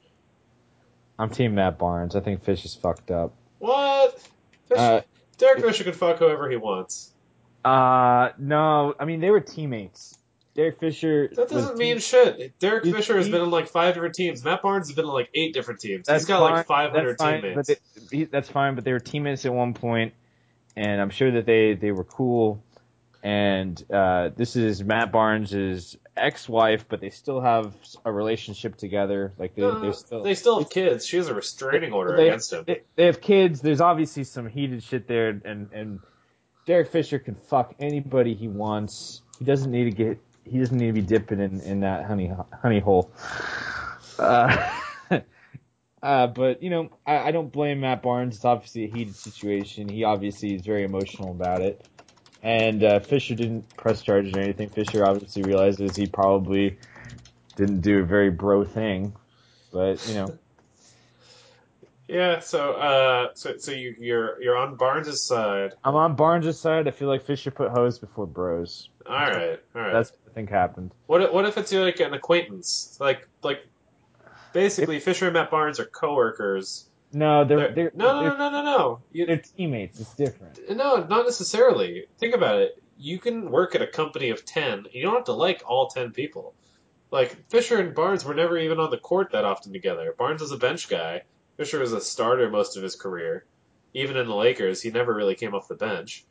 [1.18, 2.14] I'm team Matt Barnes.
[2.14, 3.33] I think Fish is fucked up.
[3.61, 4.20] What?
[4.68, 5.01] Fish, Uh,
[5.38, 7.12] Derek Fisher can fuck whoever he wants.
[7.64, 10.17] Uh, no, I mean they were teammates.
[10.59, 11.31] Derek Fisher.
[11.37, 12.59] That doesn't mean shit.
[12.59, 14.44] Derek He- Fisher has he- been in like five different teams.
[14.44, 16.09] Matt Barnes has been in like eight different teams.
[16.09, 17.68] He's got fine, like 500 that's fine, teammates.
[17.68, 20.14] But they, that's fine, but they were teammates at one point,
[20.75, 22.61] and I'm sure that they they were cool.
[23.23, 27.73] And uh, this is Matt Barnes' ex-wife, but they still have
[28.05, 29.33] a relationship together.
[29.38, 31.07] Like they, No, they're still they still have kids.
[31.07, 32.64] She has a restraining order they, against him.
[32.66, 33.61] They, they have kids.
[33.61, 36.01] There's obviously some heated shit there, and and
[36.66, 39.23] Derek Fisher can fuck anybody he wants.
[39.38, 40.21] He doesn't need to get.
[40.51, 42.33] He doesn't need to be dipping in, in that honey
[42.63, 43.11] honey hole.
[44.19, 44.71] Uh,
[46.03, 48.37] uh, but you know, I, I don't blame Matt Barnes.
[48.37, 49.89] It's obviously a heated situation.
[49.89, 51.85] He obviously is very emotional about it.
[52.43, 54.71] And uh, Fisher didn't press charges or anything.
[54.71, 56.79] Fisher obviously realizes he probably
[57.57, 59.15] didn't do a very bro thing.
[59.73, 60.39] But you know,
[62.09, 65.75] Yeah, so uh, so so you you're you're on Barnes' side.
[65.85, 66.89] I'm on Barnes' side.
[66.89, 68.89] I feel like Fisher put hose before bros.
[69.07, 69.93] All right, all right.
[69.93, 70.93] That's I think happened.
[71.07, 72.97] What if- what if it's like an acquaintance?
[73.01, 73.67] Like like
[74.53, 76.88] basically Fisher and Matt Barnes are coworkers.
[77.12, 79.01] No, they're They're- they're no, no, they're, no, no, no, no.
[79.12, 79.99] You, they're teammates.
[80.01, 80.59] It's different.
[80.77, 82.07] no, not necessarily.
[82.19, 82.83] Think about it.
[82.99, 84.87] You can work at a company of ten.
[84.93, 86.55] You don't have to like all ten people.
[87.11, 90.14] Like Fisher and Barnes were never even on the court that often together.
[90.19, 91.23] Barnes was a bench guy.
[91.57, 93.45] Fisher was a starter most of his career.
[93.95, 96.25] Even in the Lakers, he never really came off the bench.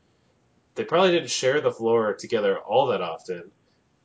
[0.76, 3.50] They probably didn't share the floor together all that often.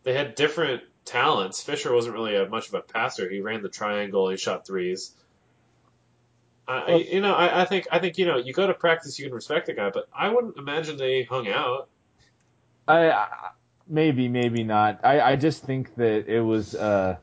[0.04, 1.62] They had different talents.
[1.62, 3.28] Fisher wasn't really a, much of a passer.
[3.28, 4.28] He ran the triangle.
[4.28, 5.12] He shot threes.
[6.66, 9.18] I, Well- you know, I, I think I think you know, you go to practice,
[9.18, 11.88] you can respect the guy, but I wouldn't imagine they hung out.
[12.88, 13.28] I, I
[13.88, 15.00] maybe maybe not.
[15.04, 16.74] I I just think that it was.
[16.74, 17.16] uh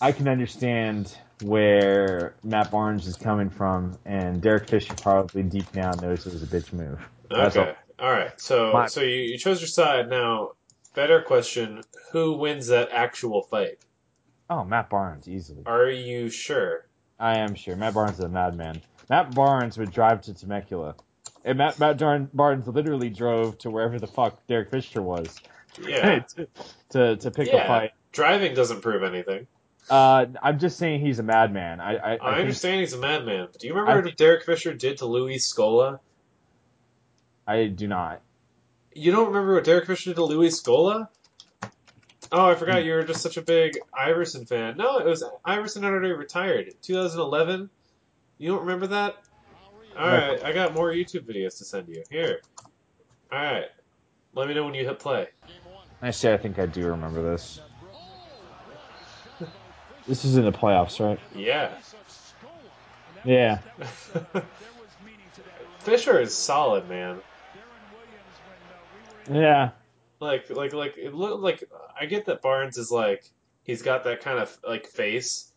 [0.00, 5.98] I can understand where Matt Barnes is coming from, and Derek Fisher probably deep down
[6.00, 7.00] knows it was a bitch move.
[7.30, 8.40] That's Okay, all right.
[8.40, 10.08] So My- so you, you chose your side.
[10.10, 10.52] Now,
[10.94, 13.78] better question: Who wins that actual fight?
[14.50, 15.62] Oh, Matt Barnes easily.
[15.66, 16.86] Are you sure?
[17.18, 17.76] I am sure.
[17.76, 18.82] Matt Barnes is a madman.
[19.08, 20.94] Matt Barnes would drive to Temecula.
[21.44, 21.98] And Matt, Matt
[22.34, 25.40] Barnes literally drove to wherever the fuck Derek Fisher was
[25.80, 26.48] Yeah, to,
[26.90, 27.64] to to pick Yeah.
[27.64, 27.90] a fight.
[28.12, 29.46] driving doesn't prove anything.
[29.90, 31.80] Uh, I'm just saying he's a madman.
[31.80, 34.72] I I, I, I understand he's a madman, do you remember I what Derek Fisher
[34.74, 35.98] did to Luis Scola?
[37.46, 38.20] I do not.
[38.94, 41.08] You don't remember what Derek Fisher did to Luis Scola?
[42.30, 42.86] Oh, I forgot hmm.
[42.86, 44.76] you were just such a big Iverson fan.
[44.76, 46.74] No, it was Iverson had already retired.
[46.82, 47.68] 2011.
[48.38, 49.16] You don't remember that?
[49.96, 52.02] All right, I got more YouTube videos to send you.
[52.10, 52.40] Here.
[53.30, 53.66] All right.
[54.34, 55.28] Let me know when you hit play.
[56.00, 57.60] I Actually, I think I do remember this.
[60.08, 61.20] This is in the playoffs, right?
[61.32, 61.70] Yeah.
[63.24, 63.58] Yeah.
[65.78, 67.20] Fisher is solid, man.
[69.30, 69.70] Yeah.
[70.20, 71.64] Like, like, like, it look like
[71.98, 73.24] I get that Barnes is like
[73.64, 75.50] he's got that kind of like face,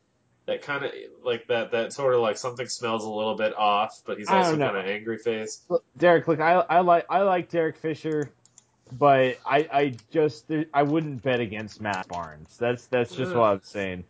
[0.45, 0.91] that kind of
[1.23, 4.37] like that that sort of like something smells a little bit off, but he's I
[4.37, 5.61] also kind of angry face.
[5.69, 8.31] Look, Derek, look, I I like I like Derek Fisher,
[8.91, 12.57] but I I just I wouldn't bet against Matt Barnes.
[12.57, 14.03] That's that's just what I'm saying.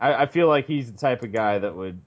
[0.00, 2.00] I, I feel like he's the type of guy that would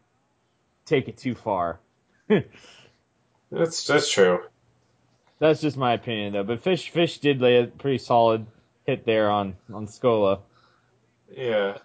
[0.86, 1.80] take it too far.
[3.52, 4.44] That's that's true.
[5.42, 6.44] That's just my opinion, though.
[6.44, 8.46] But Fish Fish did lay a pretty solid
[8.86, 10.42] hit there on on Scola.
[11.36, 11.80] Yeah.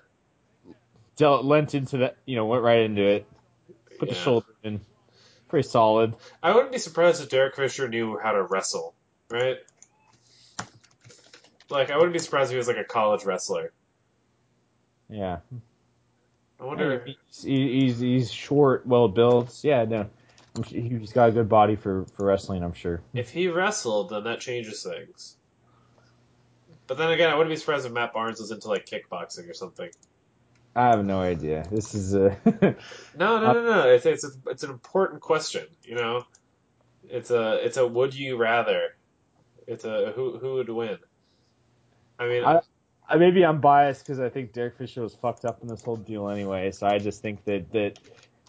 [1.16, 3.26] Dealt lent into that, you know, went right into it.
[3.98, 4.82] Put the shoulder in.
[5.48, 6.14] Pretty solid.
[6.42, 8.92] I wouldn't be surprised if Derek Fisher knew how to wrestle,
[9.30, 9.56] right?
[11.70, 13.72] Like, I wouldn't be surprised if he was like a college wrestler.
[15.08, 15.38] Yeah.
[16.60, 17.06] I wonder.
[17.06, 19.60] He's, he's he's short, well built.
[19.62, 20.10] Yeah, no,
[20.64, 22.62] he's got a good body for for wrestling.
[22.62, 23.00] I'm sure.
[23.14, 25.36] If he wrestled, then that changes things.
[26.86, 29.54] But then again, I wouldn't be surprised if Matt Barnes was into like kickboxing or
[29.54, 29.90] something.
[30.74, 31.66] I have no idea.
[31.70, 32.36] This is a
[33.16, 33.88] No, no, no, no.
[33.88, 35.66] It's it's a, it's an important question.
[35.82, 36.24] You know,
[37.08, 38.94] it's a it's a would you rather.
[39.66, 40.98] It's a who who would win.
[42.18, 42.60] I mean, I-
[43.08, 45.96] I- maybe I'm biased because I think Derek Fisher was fucked up in this whole
[45.96, 46.70] deal anyway.
[46.72, 47.98] So I just think that that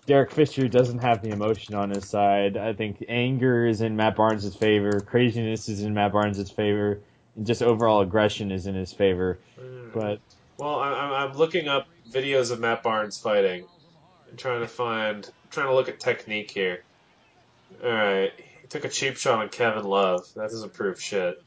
[0.08, 2.56] Derek Fisher doesn't have the emotion on his side.
[2.56, 7.02] I think anger is in Matt Barnes' favor, craziness is in Matt Barnes' favor,
[7.36, 9.38] and just overall aggression is in his favor.
[9.60, 9.92] Mm.
[9.94, 10.20] But
[10.58, 13.66] well, I'm I'm- I'm looking up videos of Matt Barnes fighting,
[14.30, 16.84] and trying to find trying to look at technique here.
[17.84, 20.26] All right, he took a cheap shot on Kevin Love.
[20.36, 21.44] That doesn't prove shit.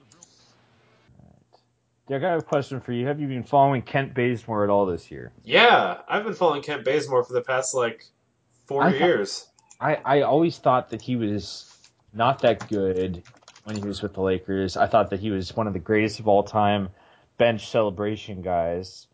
[2.09, 3.07] Derek, I have a question for you.
[3.07, 5.33] Have you been following Kent Bazemore at all this year?
[5.45, 8.05] Yeah, I've been following Kent Bazemore for the past like
[8.71, 9.47] four I thought- years.
[9.81, 11.75] I, I always thought that he was
[12.13, 13.23] not that good
[13.65, 14.77] when he was with the Lakers.
[14.77, 16.91] I thought that he was one of the greatest of all time
[17.39, 19.07] bench celebration guys,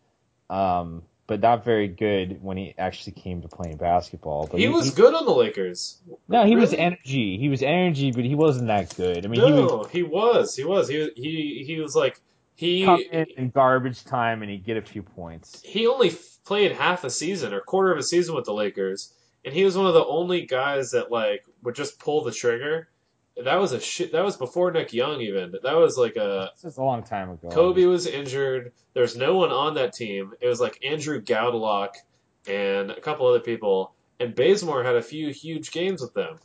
[0.51, 4.49] um, but not very good when he actually came to playing basketball.
[4.51, 5.99] But He was good on the Lakers.
[6.29, 7.39] No, he was energy.
[7.39, 9.25] He was energy, but he wasn't that good.
[9.25, 10.57] I mean, he would No, he was.
[10.57, 10.89] He was.
[10.89, 12.21] He he he was like come
[12.57, 15.63] he in in garbage time and he'd get a few points.
[15.65, 19.13] he only f- played half a season or quarter of a season with the Lakers,
[19.47, 22.89] and he was one of the only guys that like would just pull the trigger.
[23.43, 24.13] That was a shit.
[24.13, 25.55] That was before Nick Young even.
[25.63, 27.49] That was like a This was a long time ago.
[27.49, 28.73] Kobe was injured.
[28.93, 30.33] There's no one on that team.
[30.41, 31.91] It was like Andrew Goudelock
[32.49, 36.39] and a couple other people, and Bazemore had a few huge games with them.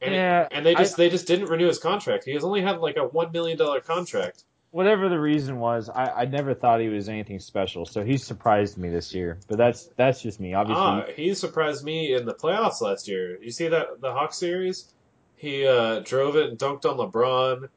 [0.00, 2.24] And, Yeah, and they just they just didn't renew his contract.
[2.24, 4.42] He has only had like a one million dollar contract.
[4.70, 7.86] Whatever the reason was, I, I never thought he was anything special.
[7.86, 9.38] So he surprised me this year.
[9.48, 10.52] But that's that's just me.
[10.54, 13.38] Obviously, Ah, he surprised me in the playoffs last year.
[13.42, 14.92] You see that the Hawks series?
[15.36, 17.68] He uh, drove it and dunked on LeBron.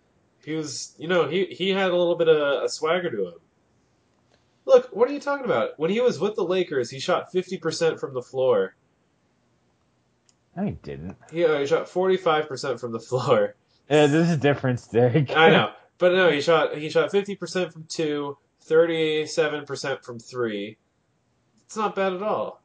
[0.44, 3.34] He was, you know, he he had a little bit of a swagger to him.
[4.66, 5.78] Look, what are you talking about?
[5.80, 8.76] When he was with the Lakers, he shot fifty percent from the floor.
[10.58, 11.16] no, he didn't.
[11.32, 13.56] He, uh, he shot forty five percent from the floor.
[13.90, 15.32] Yeah, there's a difference, Derek.
[15.36, 20.20] I know, but no, he shot he shot fifty percent from two, 37 percent from
[20.20, 20.78] three.
[21.66, 22.62] It's not bad at all.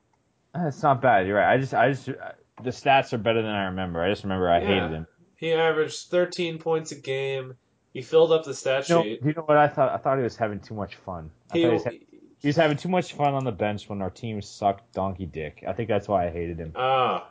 [0.54, 1.26] It's not bad.
[1.26, 1.52] You're right.
[1.52, 4.02] I just, I just, the stats are better than I remember.
[4.02, 4.66] I just remember I Yeah.
[4.66, 5.06] hated him.
[5.36, 7.54] He averaged thirteen points a game.
[7.92, 9.20] He filled up the stat You know, sheet.
[9.22, 9.92] you know what I thought?
[9.92, 11.30] I thought he was having too much fun.
[11.50, 12.06] I He, thought he was, ha-
[12.40, 15.62] he was having too much fun on the bench when our team sucked donkey dick.
[15.68, 16.72] I think that's why I hated him.
[16.74, 17.30] ah,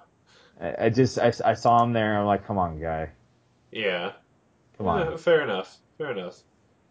[0.62, 2.12] I, I just, I, I saw him there.
[2.12, 3.10] and I'm like, come on, guy,
[3.72, 4.14] yeah.
[4.78, 5.12] come on.
[5.12, 5.78] Yeah, fair enough.
[5.98, 6.40] Fair enough.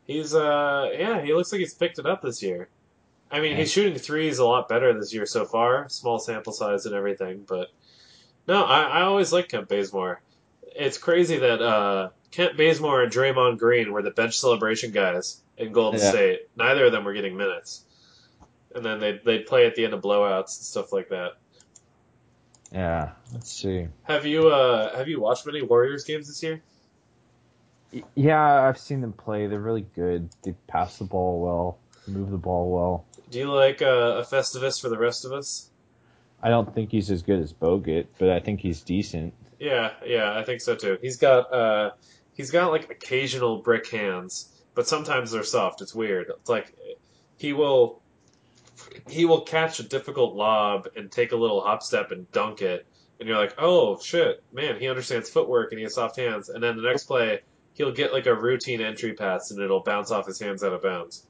[0.07, 2.69] He's uh yeah, he looks like he's picked it up this year.
[3.31, 3.59] I mean, Yeah.
[3.59, 5.89] he's shooting threes a lot better this year so far.
[5.89, 7.69] Small sample size and everything, but
[8.47, 10.21] no, I, I always like Kent Bazemore.
[10.77, 15.73] It's crazy that uh, Kent Bazemore and Draymond Green were the bench celebration guys in
[15.73, 16.11] Golden Yeah.
[16.11, 16.41] State.
[16.57, 17.85] Neither of them were getting minutes,
[18.75, 21.33] and then they they'd play at the end of blowouts and stuff like that.
[22.73, 23.87] Yeah, let's see.
[24.03, 26.61] Have you uh have you watched many Warriors games this year?
[28.15, 29.47] Yeah, I've seen them play.
[29.47, 30.29] They're really good.
[30.43, 33.05] They pass the ball well, move the ball well.
[33.31, 35.71] Do you like uh, a Festivus for the rest of us?
[36.43, 39.33] I don't think he's as good as Bogut, but I think he's decent.
[39.59, 40.99] Yeah, yeah, I think so too.
[41.01, 41.91] He's got uh
[42.35, 45.81] he's got like occasional brick hands, but sometimes they're soft.
[45.81, 46.27] It's weird.
[46.29, 46.75] It's like
[47.39, 48.03] he will
[49.09, 52.87] he will catch a difficult lob and take a little hop step and dunk it,
[53.19, 56.51] and you're like, oh shit, man, he understands footwork and he has soft hands.
[56.51, 57.41] And then the next play,
[57.75, 60.83] he'll get like a routine entry pass and it'll bounce off his hands out of
[60.83, 61.27] bounds.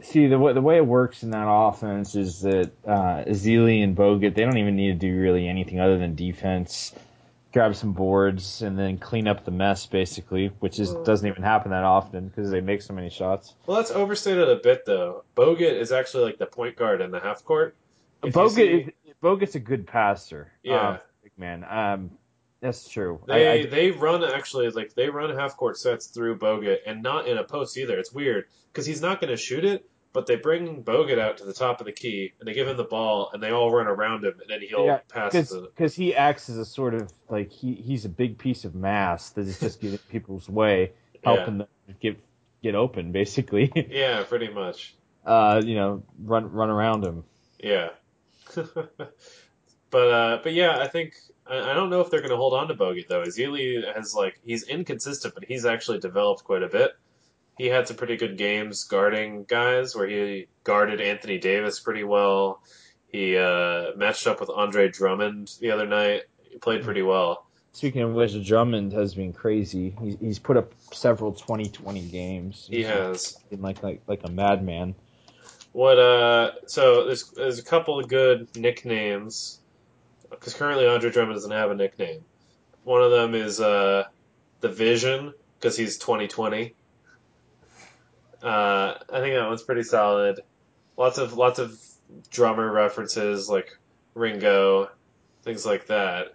[0.00, 3.96] See the way the way it works in that offense is that uh, Ezeli and
[3.96, 6.94] Bogut they don't even need to do really anything other than defense,
[7.52, 11.72] grab some boards, and then clean up the mess basically, which is doesn't even happen
[11.72, 13.54] that often because they make so many shots.
[13.66, 15.24] Well, that's overstated a bit though.
[15.36, 17.74] Bogut is actually like the point guard in the half court.
[18.22, 20.52] If Bogut see- is, Bogut's a good passer.
[20.62, 20.98] Yeah.
[21.24, 21.64] big man.
[21.68, 22.10] Um,
[22.60, 23.20] that's true.
[23.26, 27.26] They I- they run actually like they run half court sets through Bogut and not
[27.28, 27.98] in a post either.
[27.98, 31.44] It's weird because he's not going to shoot it, but they bring Bogut out to
[31.44, 33.86] the top of the key and they give him the ball and they all run
[33.86, 37.50] around him and then he'll Yeah, pass because he acts as a sort of like
[37.52, 40.92] he he's a big piece of mass that is just getting people's way,
[41.22, 41.68] helping them
[42.00, 42.18] get
[42.62, 43.70] get open basically.
[43.90, 44.94] Yeah, pretty much.
[45.24, 47.24] uh, you know, run run around him.
[47.60, 47.90] Yeah.
[48.54, 51.14] but uh, but yeah, I think
[51.48, 53.22] I, I don't know if they're going to hold on to Bogut though.
[53.22, 56.92] Ezeli has like he's inconsistent, but he's actually developed quite a bit.
[57.56, 62.62] He had some pretty good games guarding guys where he guarded Anthony Davis pretty well.
[63.08, 66.22] He uh, matched up with Andre Drummond the other night.
[66.50, 67.46] He played pretty well.
[67.72, 69.94] Speaking of which, Drummond has been crazy.
[70.00, 72.66] He's, he's put up several 20-20 games.
[72.70, 73.32] He He's has.
[73.50, 74.94] been like like like a madman.
[75.72, 76.52] What uh?
[76.66, 79.57] So there's there's a couple of good nicknames
[80.30, 82.24] because currently Andre Drummond doesn't have a nickname.
[82.84, 84.04] One of them is uh,
[84.60, 86.74] the Vision because he's 2020.
[88.42, 90.40] Uh, I think that one's pretty solid.
[90.96, 91.78] Lots of lots of
[92.30, 93.76] drummer references like
[94.14, 94.90] Ringo,
[95.42, 96.34] things like that.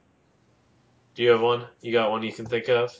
[1.16, 1.66] Do you have one?
[1.82, 2.94] You got one you can think of?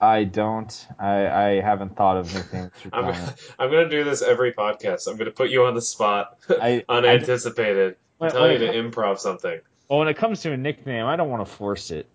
[0.00, 0.86] I don't.
[0.98, 2.70] I, I haven't thought of anything.
[2.92, 3.14] I'm
[3.58, 5.08] I'm gonna do this every podcast.
[5.08, 9.60] I'm gonna put you on the spot, I- unanticipated, When- tell you to improv something.
[9.88, 12.08] Well, when it comes to a nickname, I don't want to force it.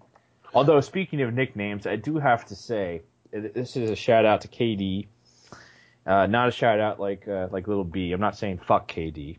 [0.54, 4.48] Although, speaking of nicknames, I do have to say this is a shout out to
[4.48, 5.08] KD.
[6.06, 8.12] Uh, not a shout out like uh, like little B.
[8.12, 9.38] I'm not saying fuck KD.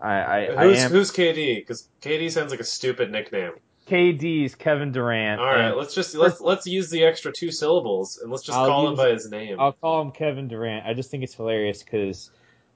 [0.00, 1.56] I, I, I Who's am who's KD?
[1.56, 3.52] Because KD sounds like a stupid nickname.
[3.86, 5.40] KD's Kevin Durant.
[5.40, 8.66] All right, let's just let's let's use the extra two syllables and let's just I'll
[8.66, 9.60] call him by his name.
[9.60, 10.86] I'll call him Kevin Durant.
[10.86, 12.30] I just think it's hilarious because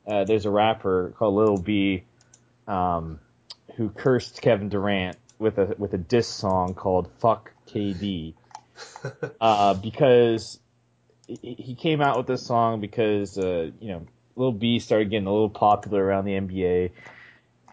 [0.06, 2.04] uh, there's a rapper called Lil B,
[2.68, 3.18] um,
[3.76, 8.34] who cursed Kevin Durant with a with a diss song called "Fuck KD,"
[9.40, 10.60] uh, because
[11.26, 14.06] he came out with this song because uh, you know
[14.36, 16.90] Lil B started getting a little popular around the NBA,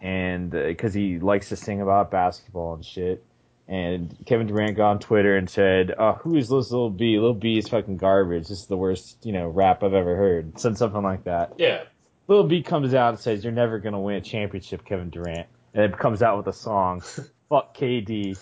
[0.02, 3.22] and because he likes to sing about basketball and shit.
[3.68, 7.18] And Kevin Durant got on Twitter and said, "Oh, who is this Lil B?
[7.18, 8.48] Lil B is fucking garbage.
[8.48, 11.54] This is the worst, you know, rap I've ever heard." Said something like that.
[11.58, 11.82] yeah,
[12.28, 15.84] Lil B comes out and says, "You're never gonna win a championship, Kevin Durant," and
[15.84, 17.00] it comes out with a song,
[17.48, 18.38] "Fuck KD."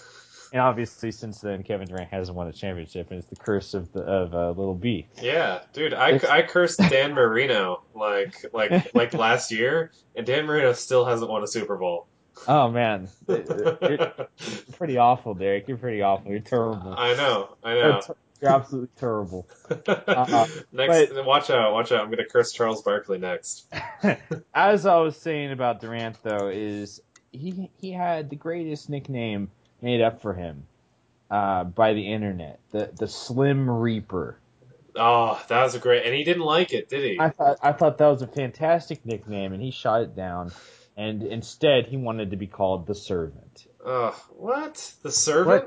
[0.53, 3.93] And obviously, since then, Kevin Durant hasn't won a championship, and it's the curse of
[3.93, 5.07] the of uh, Lil B.
[5.21, 5.93] yeah, dude.
[5.93, 11.31] I, I cursed Dan Marino like like like last year, and Dan Marino still hasn't
[11.31, 12.07] won a Super Bowl.
[12.49, 14.13] Oh man, you're
[14.77, 15.67] pretty awful, Derek.
[15.69, 16.31] You're pretty awful.
[16.31, 16.95] You're terrible.
[16.97, 18.01] I know, I know.
[18.01, 19.49] ter- you're absolutely terrible.
[19.87, 22.05] Uh, next, watch out, watch out.
[22.05, 23.67] I'm gonna curse Charles Barkley next.
[24.55, 27.01] As I was saying about Durant, though, is
[27.33, 30.67] he he had the greatest nickname made up for him
[31.31, 34.39] uh, by the internet, the the Slim Reaper.
[34.97, 37.19] Oh, that was a great, and he didn't like it, did he?
[37.19, 40.53] I thought I thought that was a fantastic nickname, and he shot it down.
[40.97, 43.67] And instead, he wanted to be called the Servant.
[43.85, 44.95] Oh, what?
[45.03, 45.65] The servant?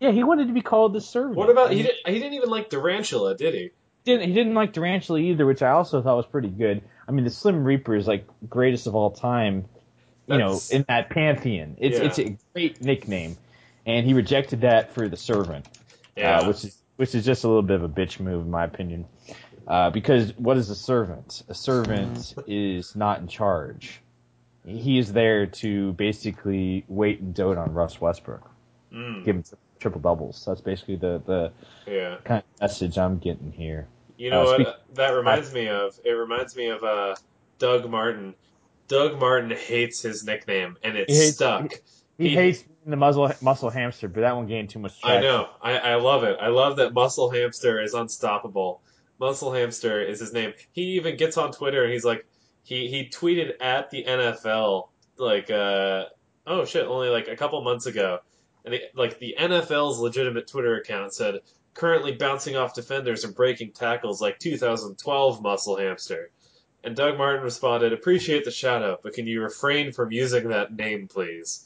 [0.00, 1.36] Yeah, he wanted to be called the Servant.
[1.36, 1.82] What about he?
[1.82, 3.70] Did, he didn't even like Durantula, did he?
[4.04, 6.82] didn't he didn't like Durantula either, which I also thought was pretty good.
[7.06, 9.64] I mean, the Slim Reaper is like greatest of all time,
[10.26, 11.76] you That's- know, in that pantheon.
[11.78, 12.04] It's Yeah.
[12.04, 13.36] it's a great nickname,
[13.86, 15.66] and he rejected that for the Servant,
[16.16, 16.40] Yeah.
[16.40, 18.64] uh, which is which is just a little bit of a bitch move in my
[18.64, 19.04] opinion.
[19.66, 21.42] Uh, because what is a servant?
[21.48, 24.00] A servant is not in charge.
[24.64, 28.50] He is there to basically wait and dote on Russ Westbrook,
[28.92, 29.44] Mm, give him
[29.78, 30.44] triple doubles.
[30.46, 31.52] That's basically the the
[31.90, 32.16] yeah.
[32.24, 33.86] kind of message I'm getting here.
[34.16, 35.98] You know Uh, what that reminds me of?
[36.04, 37.14] It reminds me of uh,
[37.58, 38.34] Doug Martin.
[38.88, 41.72] Doug Martin hates his nickname, and it's He hates- stuck.
[42.16, 45.50] He, He- hates the muzzle muscle hamster, but that one gained too much I know.
[45.62, 46.38] I, I love it.
[46.40, 48.80] I love that Muscle Hamster is unstoppable.
[49.20, 50.54] Muscle Hamster is his name.
[50.72, 52.24] He even gets on Twitter and he's like,
[52.62, 56.06] he, he tweeted at the NFL like, uh,
[56.46, 58.20] oh shit, only like a couple months ago,
[58.64, 61.40] and it, like the NFL's legitimate Twitter account said,
[61.74, 66.30] currently bouncing off defenders and breaking tackles like 2012 Muscle Hamster.
[66.84, 70.74] And Doug Martin responded, appreciate the shout out, but can you refrain from using that
[70.74, 71.64] name, please?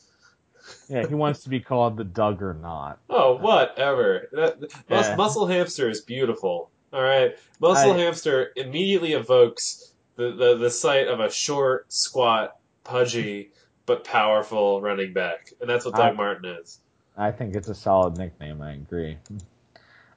[0.88, 2.98] Yeah, he wants to be called the Doug or not.
[3.10, 4.28] Oh, whatever.
[4.32, 5.16] That, mus- Yeah.
[5.16, 6.70] Muscle hamster is beautiful.
[6.92, 12.56] All right, muscle I- hamster immediately evokes the, the the sight of a short, squat,
[12.84, 13.50] pudgy
[13.86, 16.80] but powerful running back, and that's what Doug I- Martin is.
[17.16, 18.62] I think it's a solid nickname.
[18.62, 19.18] I agree.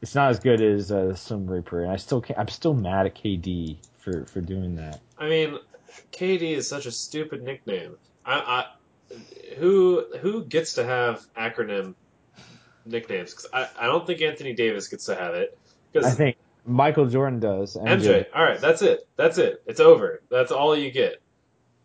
[0.02, 3.06] It's not as good as uh, Slim Reaper, and I still can't, I'm still mad
[3.06, 5.00] at KD for for doing that.
[5.18, 5.58] I mean,
[6.12, 7.96] KD is such a stupid nickname.
[8.26, 8.66] I, I
[9.58, 11.96] who who gets to have acronym
[12.86, 13.34] nicknames?
[13.34, 15.58] 'Cause I, I don't think Anthony Davis gets to have it.
[15.94, 17.76] Cause I think Michael Jordan does.
[17.76, 18.00] MJ.
[18.02, 19.02] MJ, all right, that's it.
[19.18, 19.62] That's it.
[19.66, 20.22] It's over.
[20.30, 21.22] That's all you get.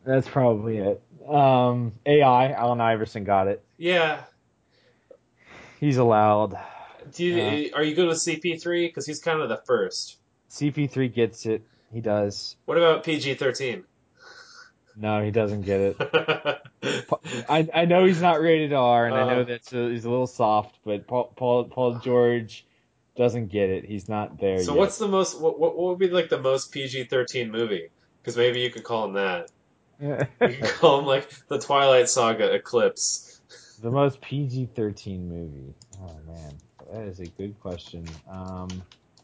[0.05, 1.03] That's probably it.
[1.29, 3.63] Um, AI, Allen Iverson got it.
[3.77, 4.25] Yeah,
[5.81, 6.59] He's allowed.
[7.15, 8.89] Do you, are you good with CP3?
[8.89, 10.19] Because he's kind of the first.
[10.51, 11.63] CP3 gets it.
[11.91, 12.55] He does.
[12.67, 13.85] What about PG-13?
[14.97, 16.61] No, he doesn't get it.
[17.49, 19.57] I I know he's not rated R, and I know uh-huh.
[19.71, 22.67] that he's a little soft, but Paul Paul Paul George
[23.17, 23.87] doesn't get it.
[23.87, 24.79] He's not there so yet.
[24.79, 25.41] what's the most?
[25.41, 27.89] What, what would be like the most PG-13 movie?
[28.21, 29.51] Because maybe you could call him that.
[30.03, 33.30] You could call him like the Twilight Saga Eclipse.
[33.83, 35.75] The most PG-13 movie?
[36.03, 36.55] Oh man,
[36.93, 38.07] that is a good question.
[38.31, 38.69] Um,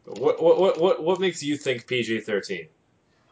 [0.04, 2.68] What what what what makes you think PG-13?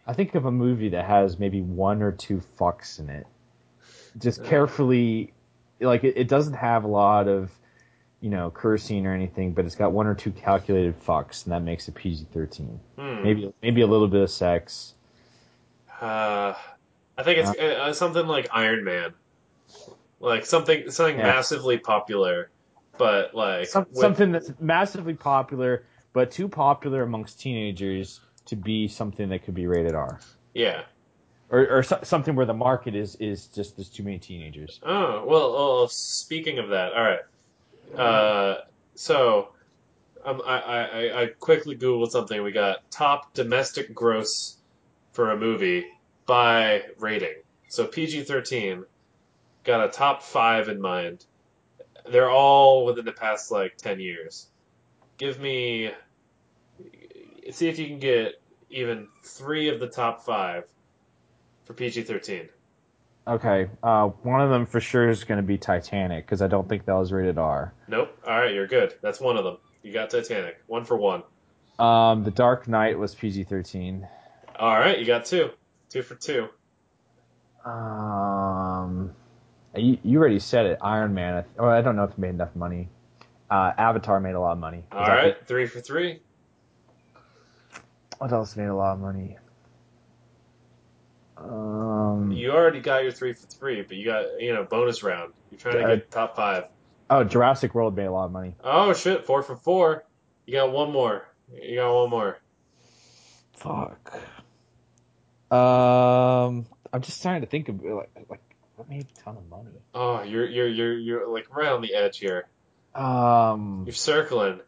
[0.07, 3.27] I think of a movie that has maybe one or two fucks in it.
[4.19, 4.45] Just Uh.
[4.45, 5.33] carefully,
[5.81, 7.51] like it, it doesn't have a lot of,
[8.21, 11.63] you know, cursing or anything, but it's got one or two calculated fucks, and that
[11.63, 12.79] makes it PG-13.
[12.99, 13.23] Hmm.
[13.23, 14.95] Maybe maybe a little bit of sex.
[16.01, 16.55] Uh,
[17.17, 19.15] I think it's uh, something like Iron Man,
[20.25, 21.25] like something something Yeah.
[21.25, 22.51] massively popular,
[22.99, 28.89] but like Some, with- something that's massively popular, but too popular amongst teenagers to be
[28.89, 30.21] something that could be rated R,
[30.53, 30.83] Yeah.
[31.51, 34.81] or, or so, something where the market is is just there's too many teenagers.
[34.83, 35.55] Oh well.
[35.57, 37.21] Oh, speaking of that, all right.
[37.99, 38.61] Uh,
[38.95, 39.51] so
[40.25, 42.43] um, I, I I quickly googled something.
[42.43, 44.57] We got top domestic gross
[45.13, 45.87] for a movie
[46.27, 47.35] by rating.
[47.69, 48.85] So PG thirteen
[49.65, 51.25] got a top five in mind.
[52.11, 54.47] They're all within the past like ten years.
[55.19, 55.91] Give me.
[57.51, 58.41] See if you can get
[58.71, 60.65] even three of the top five
[61.65, 62.49] for PG thirteen.
[63.27, 66.69] Okay, uh, one of them for sure is going to be Titanic because I don't
[66.69, 67.73] think that was rated R.
[67.89, 68.15] Nope.
[68.27, 68.95] All right, you're good.
[69.01, 69.57] That's one of them.
[69.83, 70.59] You got Titanic.
[70.67, 71.23] One for one.
[71.79, 74.07] Um, The Dark Knight was PG thirteen.
[74.59, 75.51] All right, you got two.
[75.89, 76.49] Two for two.
[77.65, 79.13] Um,
[79.77, 80.79] you, you already said it.
[80.83, 81.35] Iron Man.
[81.37, 82.89] I oh, I don't know if it made enough money.
[83.51, 84.85] Uh, Avatar made a lot of money.
[84.91, 86.21] All right, three for three.
[88.19, 89.37] What else made a lot of money?
[91.37, 95.33] Um, You already got your three for three, but you got you know bonus round.
[95.51, 96.65] You're trying to Uh, get top five.
[97.11, 98.55] oh, Jurassic World made a lot of money.
[98.63, 100.05] Oh shit, four for four.
[100.47, 101.27] You got one more.
[101.53, 102.39] You got one more.
[103.55, 104.15] Fuck.
[105.51, 108.41] Um, I'm just trying to think of like, like
[108.85, 109.71] what made a ton of money.
[109.95, 112.47] Oh, you're you're you're you're like right on the edge here.
[112.95, 114.61] Um, You're circling.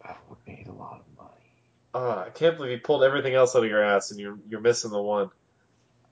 [0.00, 1.30] what made a lot of money?
[1.94, 4.60] Oh, I can't believe you pulled everything else out of your ass and you're you're
[4.60, 5.30] missing the one.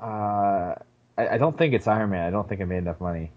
[0.01, 0.75] Uh,
[1.17, 2.27] I, I don't think it's Iron Man.
[2.27, 3.31] I don't think it made enough money.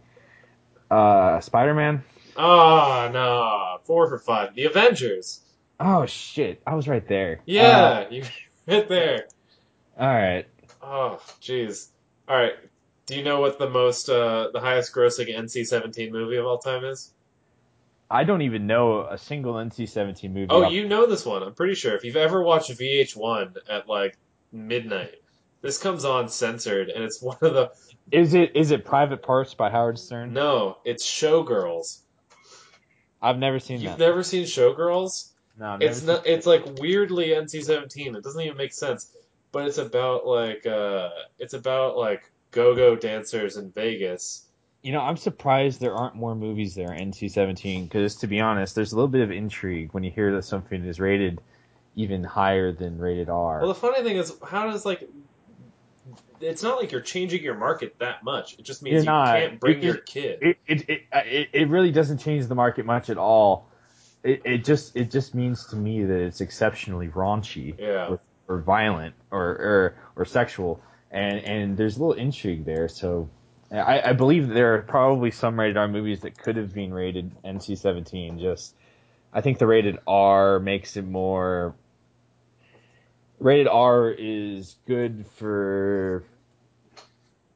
[0.90, 2.04] Uh, Spider Man.
[2.36, 4.56] Oh no, four for five.
[4.56, 5.42] The Avengers.
[5.80, 6.62] Oh shit!
[6.66, 7.42] I was right there.
[7.46, 8.24] Yeah, you
[8.68, 9.28] right there.
[10.00, 10.48] Uh, all right.
[10.82, 11.88] Oh, jeez.
[12.28, 12.54] All right.
[13.08, 16.84] Do you know what the most, uh, the highest grossing NC-17 movie of all time
[16.86, 17.12] is?
[18.12, 20.48] I don't even know a single NC-17 movie.
[20.50, 21.42] Oh, off- you know this one.
[21.42, 21.96] I'm pretty sure.
[21.96, 24.18] If you've ever watched VH1 at like
[24.52, 25.16] midnight,
[25.62, 27.72] this comes on censored, and it's one of the.
[28.12, 30.32] Is it is it Private Parts by Howard Stern?
[30.34, 32.00] No, it's Showgirls.
[33.22, 33.84] I've never seen that.
[33.84, 34.06] You've that.
[34.06, 35.32] never seen Showgirls?
[35.58, 36.26] no, It's not.
[36.28, 38.16] It's like weirdly NC-17.
[38.16, 39.12] It doesn't even make sense.
[39.52, 44.44] But it's about like, uh, it's about like go-go dancers in Vegas.
[44.82, 48.74] You know, I'm surprised there aren't more movies there are NC-17 because, to be honest,
[48.74, 51.40] there's a little bit of intrigue when you hear that something is rated
[51.96, 53.60] even higher than rated R.
[53.60, 55.08] Well, the funny thing is, how does like,
[56.40, 58.58] it's not like you're changing your market that much.
[58.58, 59.36] It just means You're you not.
[59.38, 60.40] can't bring It- your it- kid.
[60.42, 63.70] it, it, it, uh, it, it really doesn't change the market much at all.
[64.24, 68.08] It, it just it just means to me that it's exceptionally raunchy yeah.
[68.10, 70.82] or, or violent or, or or sexual,
[71.12, 72.88] and and there's a little intrigue there.
[72.88, 73.30] So
[73.72, 77.32] I, I believe there are probably some rated R movies that could have been rated
[77.44, 78.40] NC-17.
[78.40, 78.76] Just
[79.34, 81.76] I think the rated R makes it more.
[83.40, 86.24] Rated R is good for.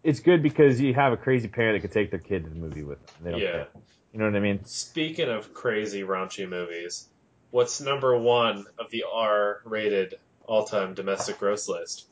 [0.04, 2.56] It's good because you have a crazy parent that could take their kid to the
[2.56, 3.16] movie with them.
[3.24, 3.52] They don't Yeah.
[3.52, 3.68] care.
[4.14, 4.66] You know what I mean?
[4.66, 7.08] Speaking of crazy raunchy movies,
[7.52, 12.08] what's number one of the R-rated all-time domestic gross list?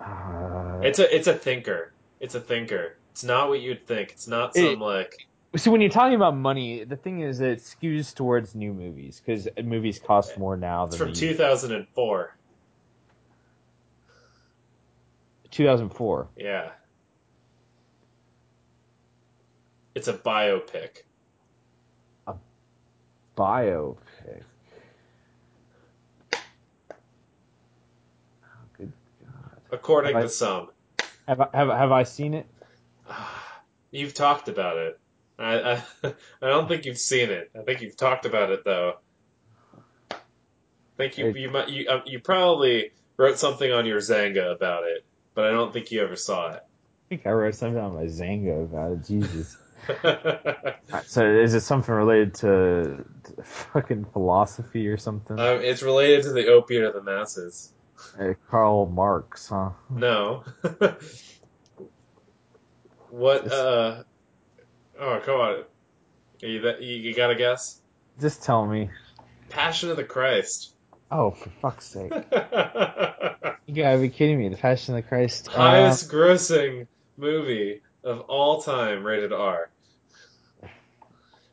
[0.00, 1.92] Uh, It's a it's a thinker.
[2.20, 2.96] It's a thinker.
[3.12, 4.10] It's not what you'd think.
[4.12, 5.26] It's not some It- like
[5.56, 9.20] So when you're talking about money, the thing is that it skews towards new movies
[9.24, 12.36] because movies cost more now than from 2004.
[15.50, 16.28] 2004.
[16.36, 16.70] Yeah.
[19.96, 20.98] It's a biopic.
[22.28, 22.34] A
[23.36, 23.96] biopic.
[26.32, 26.38] Oh,
[28.78, 28.92] good
[29.24, 29.59] God.
[29.72, 30.68] According Have I- to some.
[31.28, 32.46] Have I, have, have I seen it?
[33.92, 35.00] You've talked about it.
[35.38, 35.82] I, I
[36.42, 37.50] I don't think you've seen it.
[37.58, 38.94] I think you've talked about it though.
[40.10, 40.16] I
[40.96, 45.04] think you you might you um, you probably wrote something on your Xanga about it,
[45.34, 46.62] but I don't think you ever saw it.
[46.62, 49.04] I think I wrote something on my Xanga about it.
[49.06, 49.56] Jesus.
[51.06, 55.38] So is it something related to, to fucking philosophy or something?
[55.38, 57.72] um, it's related to the opiate of the masses.
[58.18, 59.70] Uh, Karl Marx, huh?
[59.90, 60.44] No.
[63.10, 63.44] what?
[63.44, 64.02] This- Uh.
[64.98, 65.64] Oh, come on.
[66.40, 67.80] You, that, you, you got a guess?
[68.20, 68.90] Just tell me.
[69.48, 70.74] Passion of the Christ.
[71.10, 72.12] Oh, for fuck's sake.
[73.66, 74.48] You gotta be kidding me.
[74.48, 75.48] The Passion of the Christ.
[75.48, 79.70] Uh, Highest grossing movie of all time rated R.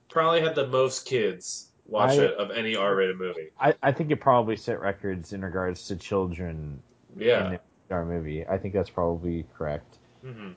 [0.10, 3.50] Probably had the most kids watch I- it of any R rated movie.
[3.60, 6.82] I, I think it probably set records in regards to children
[7.16, 7.50] in Yeah.
[7.90, 8.46] the our movie.
[8.46, 9.98] I think that's probably correct.
[10.22, 10.52] hmm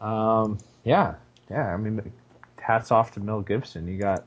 [0.00, 1.14] Um, yeah,
[1.50, 1.66] yeah.
[1.72, 2.12] I mean,
[2.60, 3.86] hats off to Mel Gibson.
[3.88, 4.24] You got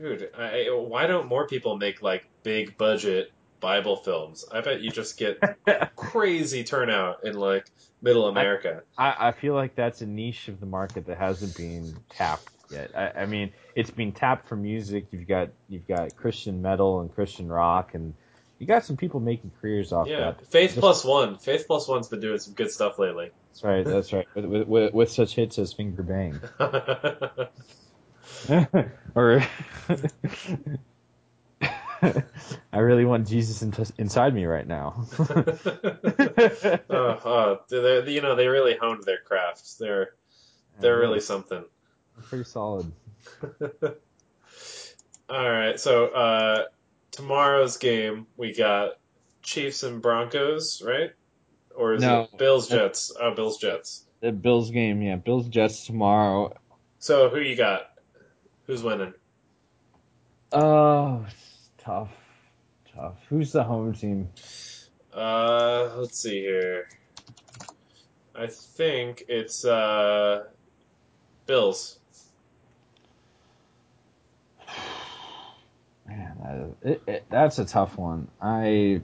[0.00, 4.44] Dude, I, why don't more people make like big budget Bible films?
[4.50, 5.38] I bet you just get
[5.96, 7.66] crazy turnout in like
[8.00, 8.82] middle America.
[8.96, 12.90] I, I feel like that's a niche of the market that hasn't been tapped yet.
[12.96, 15.06] I, I mean, it's been tapped for music.
[15.10, 18.14] You've got you've got Christian metal and Christian rock, and
[18.58, 20.46] you got some people making careers off yeah, that.
[20.46, 21.38] Faith Just- Plus One.
[21.38, 23.30] Faith Plus One's been doing some good stuff lately.
[23.48, 23.84] That's right.
[23.84, 24.26] That's right.
[24.34, 26.40] With, with, with, with such hits as Finger Bang,
[29.14, 29.42] or
[32.72, 35.06] I really want Jesus in, inside me right now.
[35.18, 39.78] uh, uh, you know, they really honed their craft.
[39.78, 40.14] They're
[40.78, 41.64] they're really something.
[42.22, 42.90] Pretty solid.
[45.28, 46.64] All right, so uh,
[47.12, 48.98] tomorrow's game we got
[49.42, 51.12] Chiefs and Broncos, right?
[51.76, 52.22] Or is No.
[52.22, 53.12] it Bills Jets?
[53.18, 54.04] Oh, Bills Jets.
[54.20, 56.52] The Bills game, yeah, Bills Jets tomorrow.
[56.98, 57.82] So who you got?
[58.66, 59.14] Who's winning?
[60.52, 62.10] Oh, it's tough,
[62.94, 63.14] tough.
[63.28, 64.28] Who's the home team?
[65.14, 66.88] Uh, let's see here.
[68.34, 70.44] I think it's uh,
[71.46, 71.99] Bills.
[76.10, 76.36] Man,
[76.82, 78.26] that, it, it, that's a tough one.
[78.42, 79.00] I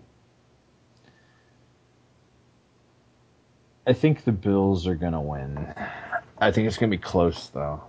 [3.87, 5.73] I think the Bills are gonna win.
[6.39, 7.81] I think it's gonna be close though.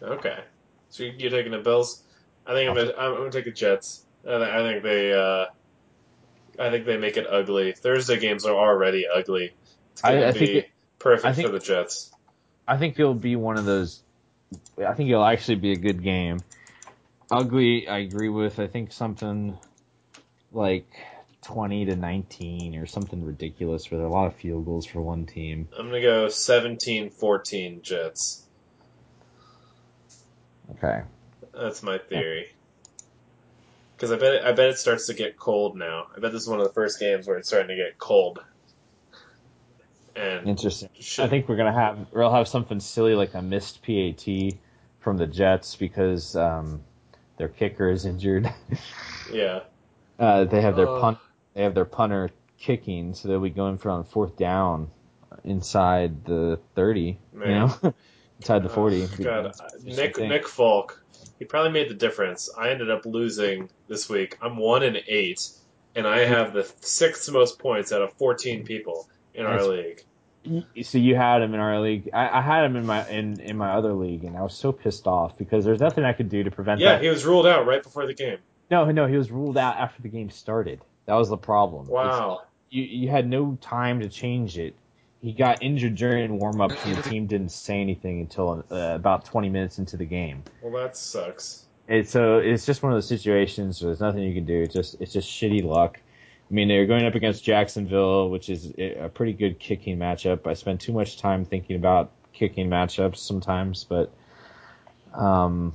[0.00, 0.38] Okay,
[0.88, 2.02] so you- you're taking the Bills.
[2.46, 4.04] I think I'm gonna, I'm gonna take the Jets.
[4.26, 5.46] I, I think they uh,
[6.58, 7.72] I think they make it ugly.
[7.72, 9.52] Thursday games are already ugly.
[9.92, 12.10] It's gonna I- I be think it- perfect think- for the Jets.
[12.68, 14.04] I think it'll be one of those.
[14.78, 16.38] I think it'll actually be a good game.
[17.32, 18.58] Ugly, I agree with.
[18.58, 19.56] I think something
[20.52, 20.86] like
[21.40, 25.00] twenty to nineteen or something ridiculous, where there are a lot of field goals for
[25.00, 25.66] one team.
[25.78, 28.46] I'm gonna go 17-14 Jets.
[30.72, 31.02] Okay.
[31.54, 32.52] That's my theory.
[33.96, 36.08] Because I bet it, I bet it starts to get cold now.
[36.14, 38.42] I bet this is one of the first games where it's starting to get cold.
[40.14, 40.90] And Interesting.
[41.00, 44.58] should, I think we're gonna have we'll have something silly like a missed PAT
[45.00, 46.82] from the Jets because um,
[47.36, 48.52] their kicker is injured.
[49.32, 49.60] yeah.
[50.18, 51.00] uh, they have their Oh.
[51.00, 51.18] punt
[51.54, 54.90] they have their punter kicking, so they'll be going for on fourth down
[55.44, 57.18] inside the thirty.
[57.32, 57.48] Man.
[57.48, 57.94] You know,
[58.40, 59.04] inside the forty.
[59.04, 59.52] Oh, God,
[59.84, 60.28] Nick thing.
[60.28, 61.04] Nick Folk,
[61.38, 62.50] he probably made the difference.
[62.56, 64.38] I ended up losing this week.
[64.40, 65.50] I'm one and eight,
[65.94, 70.04] and I have the sixth most points out of 14 people in our league.
[70.82, 72.10] So you had him in our league.
[72.12, 74.72] I, I had him in my in, in my other league, and I was so
[74.72, 76.84] pissed off because there's nothing I could do to prevent that.
[76.84, 77.02] Yeah, that.
[77.02, 78.38] he was ruled out right before the game.
[78.70, 80.80] No, no, he was ruled out after the game started.
[81.06, 81.88] That was the problem.
[81.88, 82.42] Wow.
[82.70, 84.74] you, you had no time to change it.
[85.20, 89.24] He got injured during warm up, and the team didn't say anything until uh, about
[89.24, 90.42] 20 minutes into the game.
[90.62, 91.64] Well, that sucks.
[91.86, 94.62] And so it's just one of those situations where there's nothing you can do.
[94.62, 96.00] It's just it's just shitty luck.
[96.52, 100.46] I mean, they're going up against Jacksonville, which is a pretty good kicking matchup.
[100.46, 104.12] I spend too much time thinking about kicking matchups sometimes, but
[105.14, 105.72] um,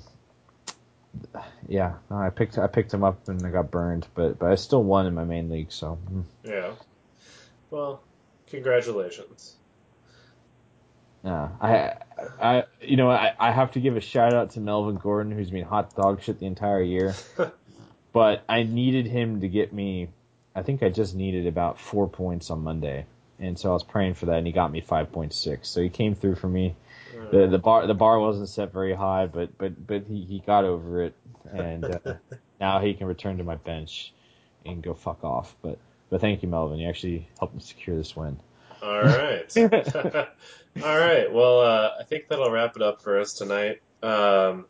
[1.68, 4.56] yeah, no, I picked I picked him up and I got burned, but but I
[4.56, 5.98] still won in my main league, so.
[6.14, 6.24] mm.
[6.44, 6.74] Yeah.
[7.72, 8.04] Well,
[8.46, 9.56] congratulations.
[11.24, 11.94] Yeah, I,
[12.40, 15.50] I, you know, I, I have to give a shout out to Melvin Gordon, who's
[15.50, 17.16] been hot dog shit the entire year.
[18.14, 20.10] but I needed him to get me.
[20.58, 23.06] I think I just needed about four points on Monday,
[23.40, 25.70] and so I was praying for that, and he got me five point six.
[25.70, 26.76] So he came through for me.
[27.30, 30.64] The the bar the bar wasn't set very high, but but but he, he got
[30.66, 31.14] over it,
[31.52, 32.16] and uh,
[32.60, 34.14] now he can return to my bench
[34.66, 35.56] and go fuck off.
[35.62, 35.78] But
[36.10, 36.80] but thank you, Melvin.
[36.80, 38.40] You actually helped me secure this win.
[38.82, 39.56] All right.
[39.58, 41.32] All right.
[41.32, 43.82] Well, uh, I think that'll wrap it up for us tonight.
[44.02, 44.66] Um,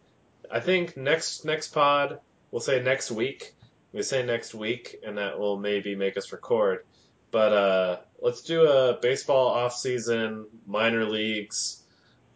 [0.51, 2.19] I think next next pod,
[2.51, 3.53] we'll say next week.
[3.93, 6.85] We say next week, and that will maybe make us record.
[7.31, 11.81] But uh, let's do a baseball off season, minor leagues,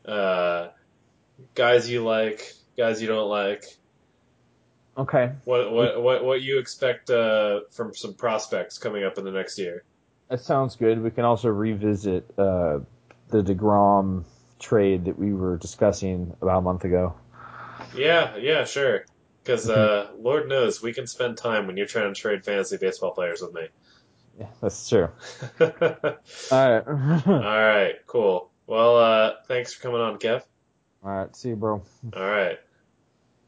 [0.05, 0.69] uh,
[1.55, 3.65] guys you like, guys you don't like.
[4.97, 5.31] Okay.
[5.45, 9.57] What what what what you expect uh, from some prospects coming up in the next
[9.57, 9.83] year?
[10.29, 11.01] That sounds good.
[11.01, 12.79] We can also revisit uh,
[13.29, 14.23] the Degrom
[14.59, 17.15] trade that we were discussing about a month ago.
[17.95, 19.05] Yeah, yeah, sure.
[19.43, 23.11] Because uh, Lord knows we can spend time when you're trying to trade fantasy baseball
[23.11, 23.67] players with me.
[24.39, 25.09] Yeah, that's true.
[25.59, 25.69] All
[26.51, 26.83] All right.
[27.27, 28.51] right, cool.
[28.67, 30.43] Well, uh, thanks for coming on, Kev.
[31.03, 31.35] All right.
[31.35, 31.81] See you, bro.
[32.13, 32.59] All right.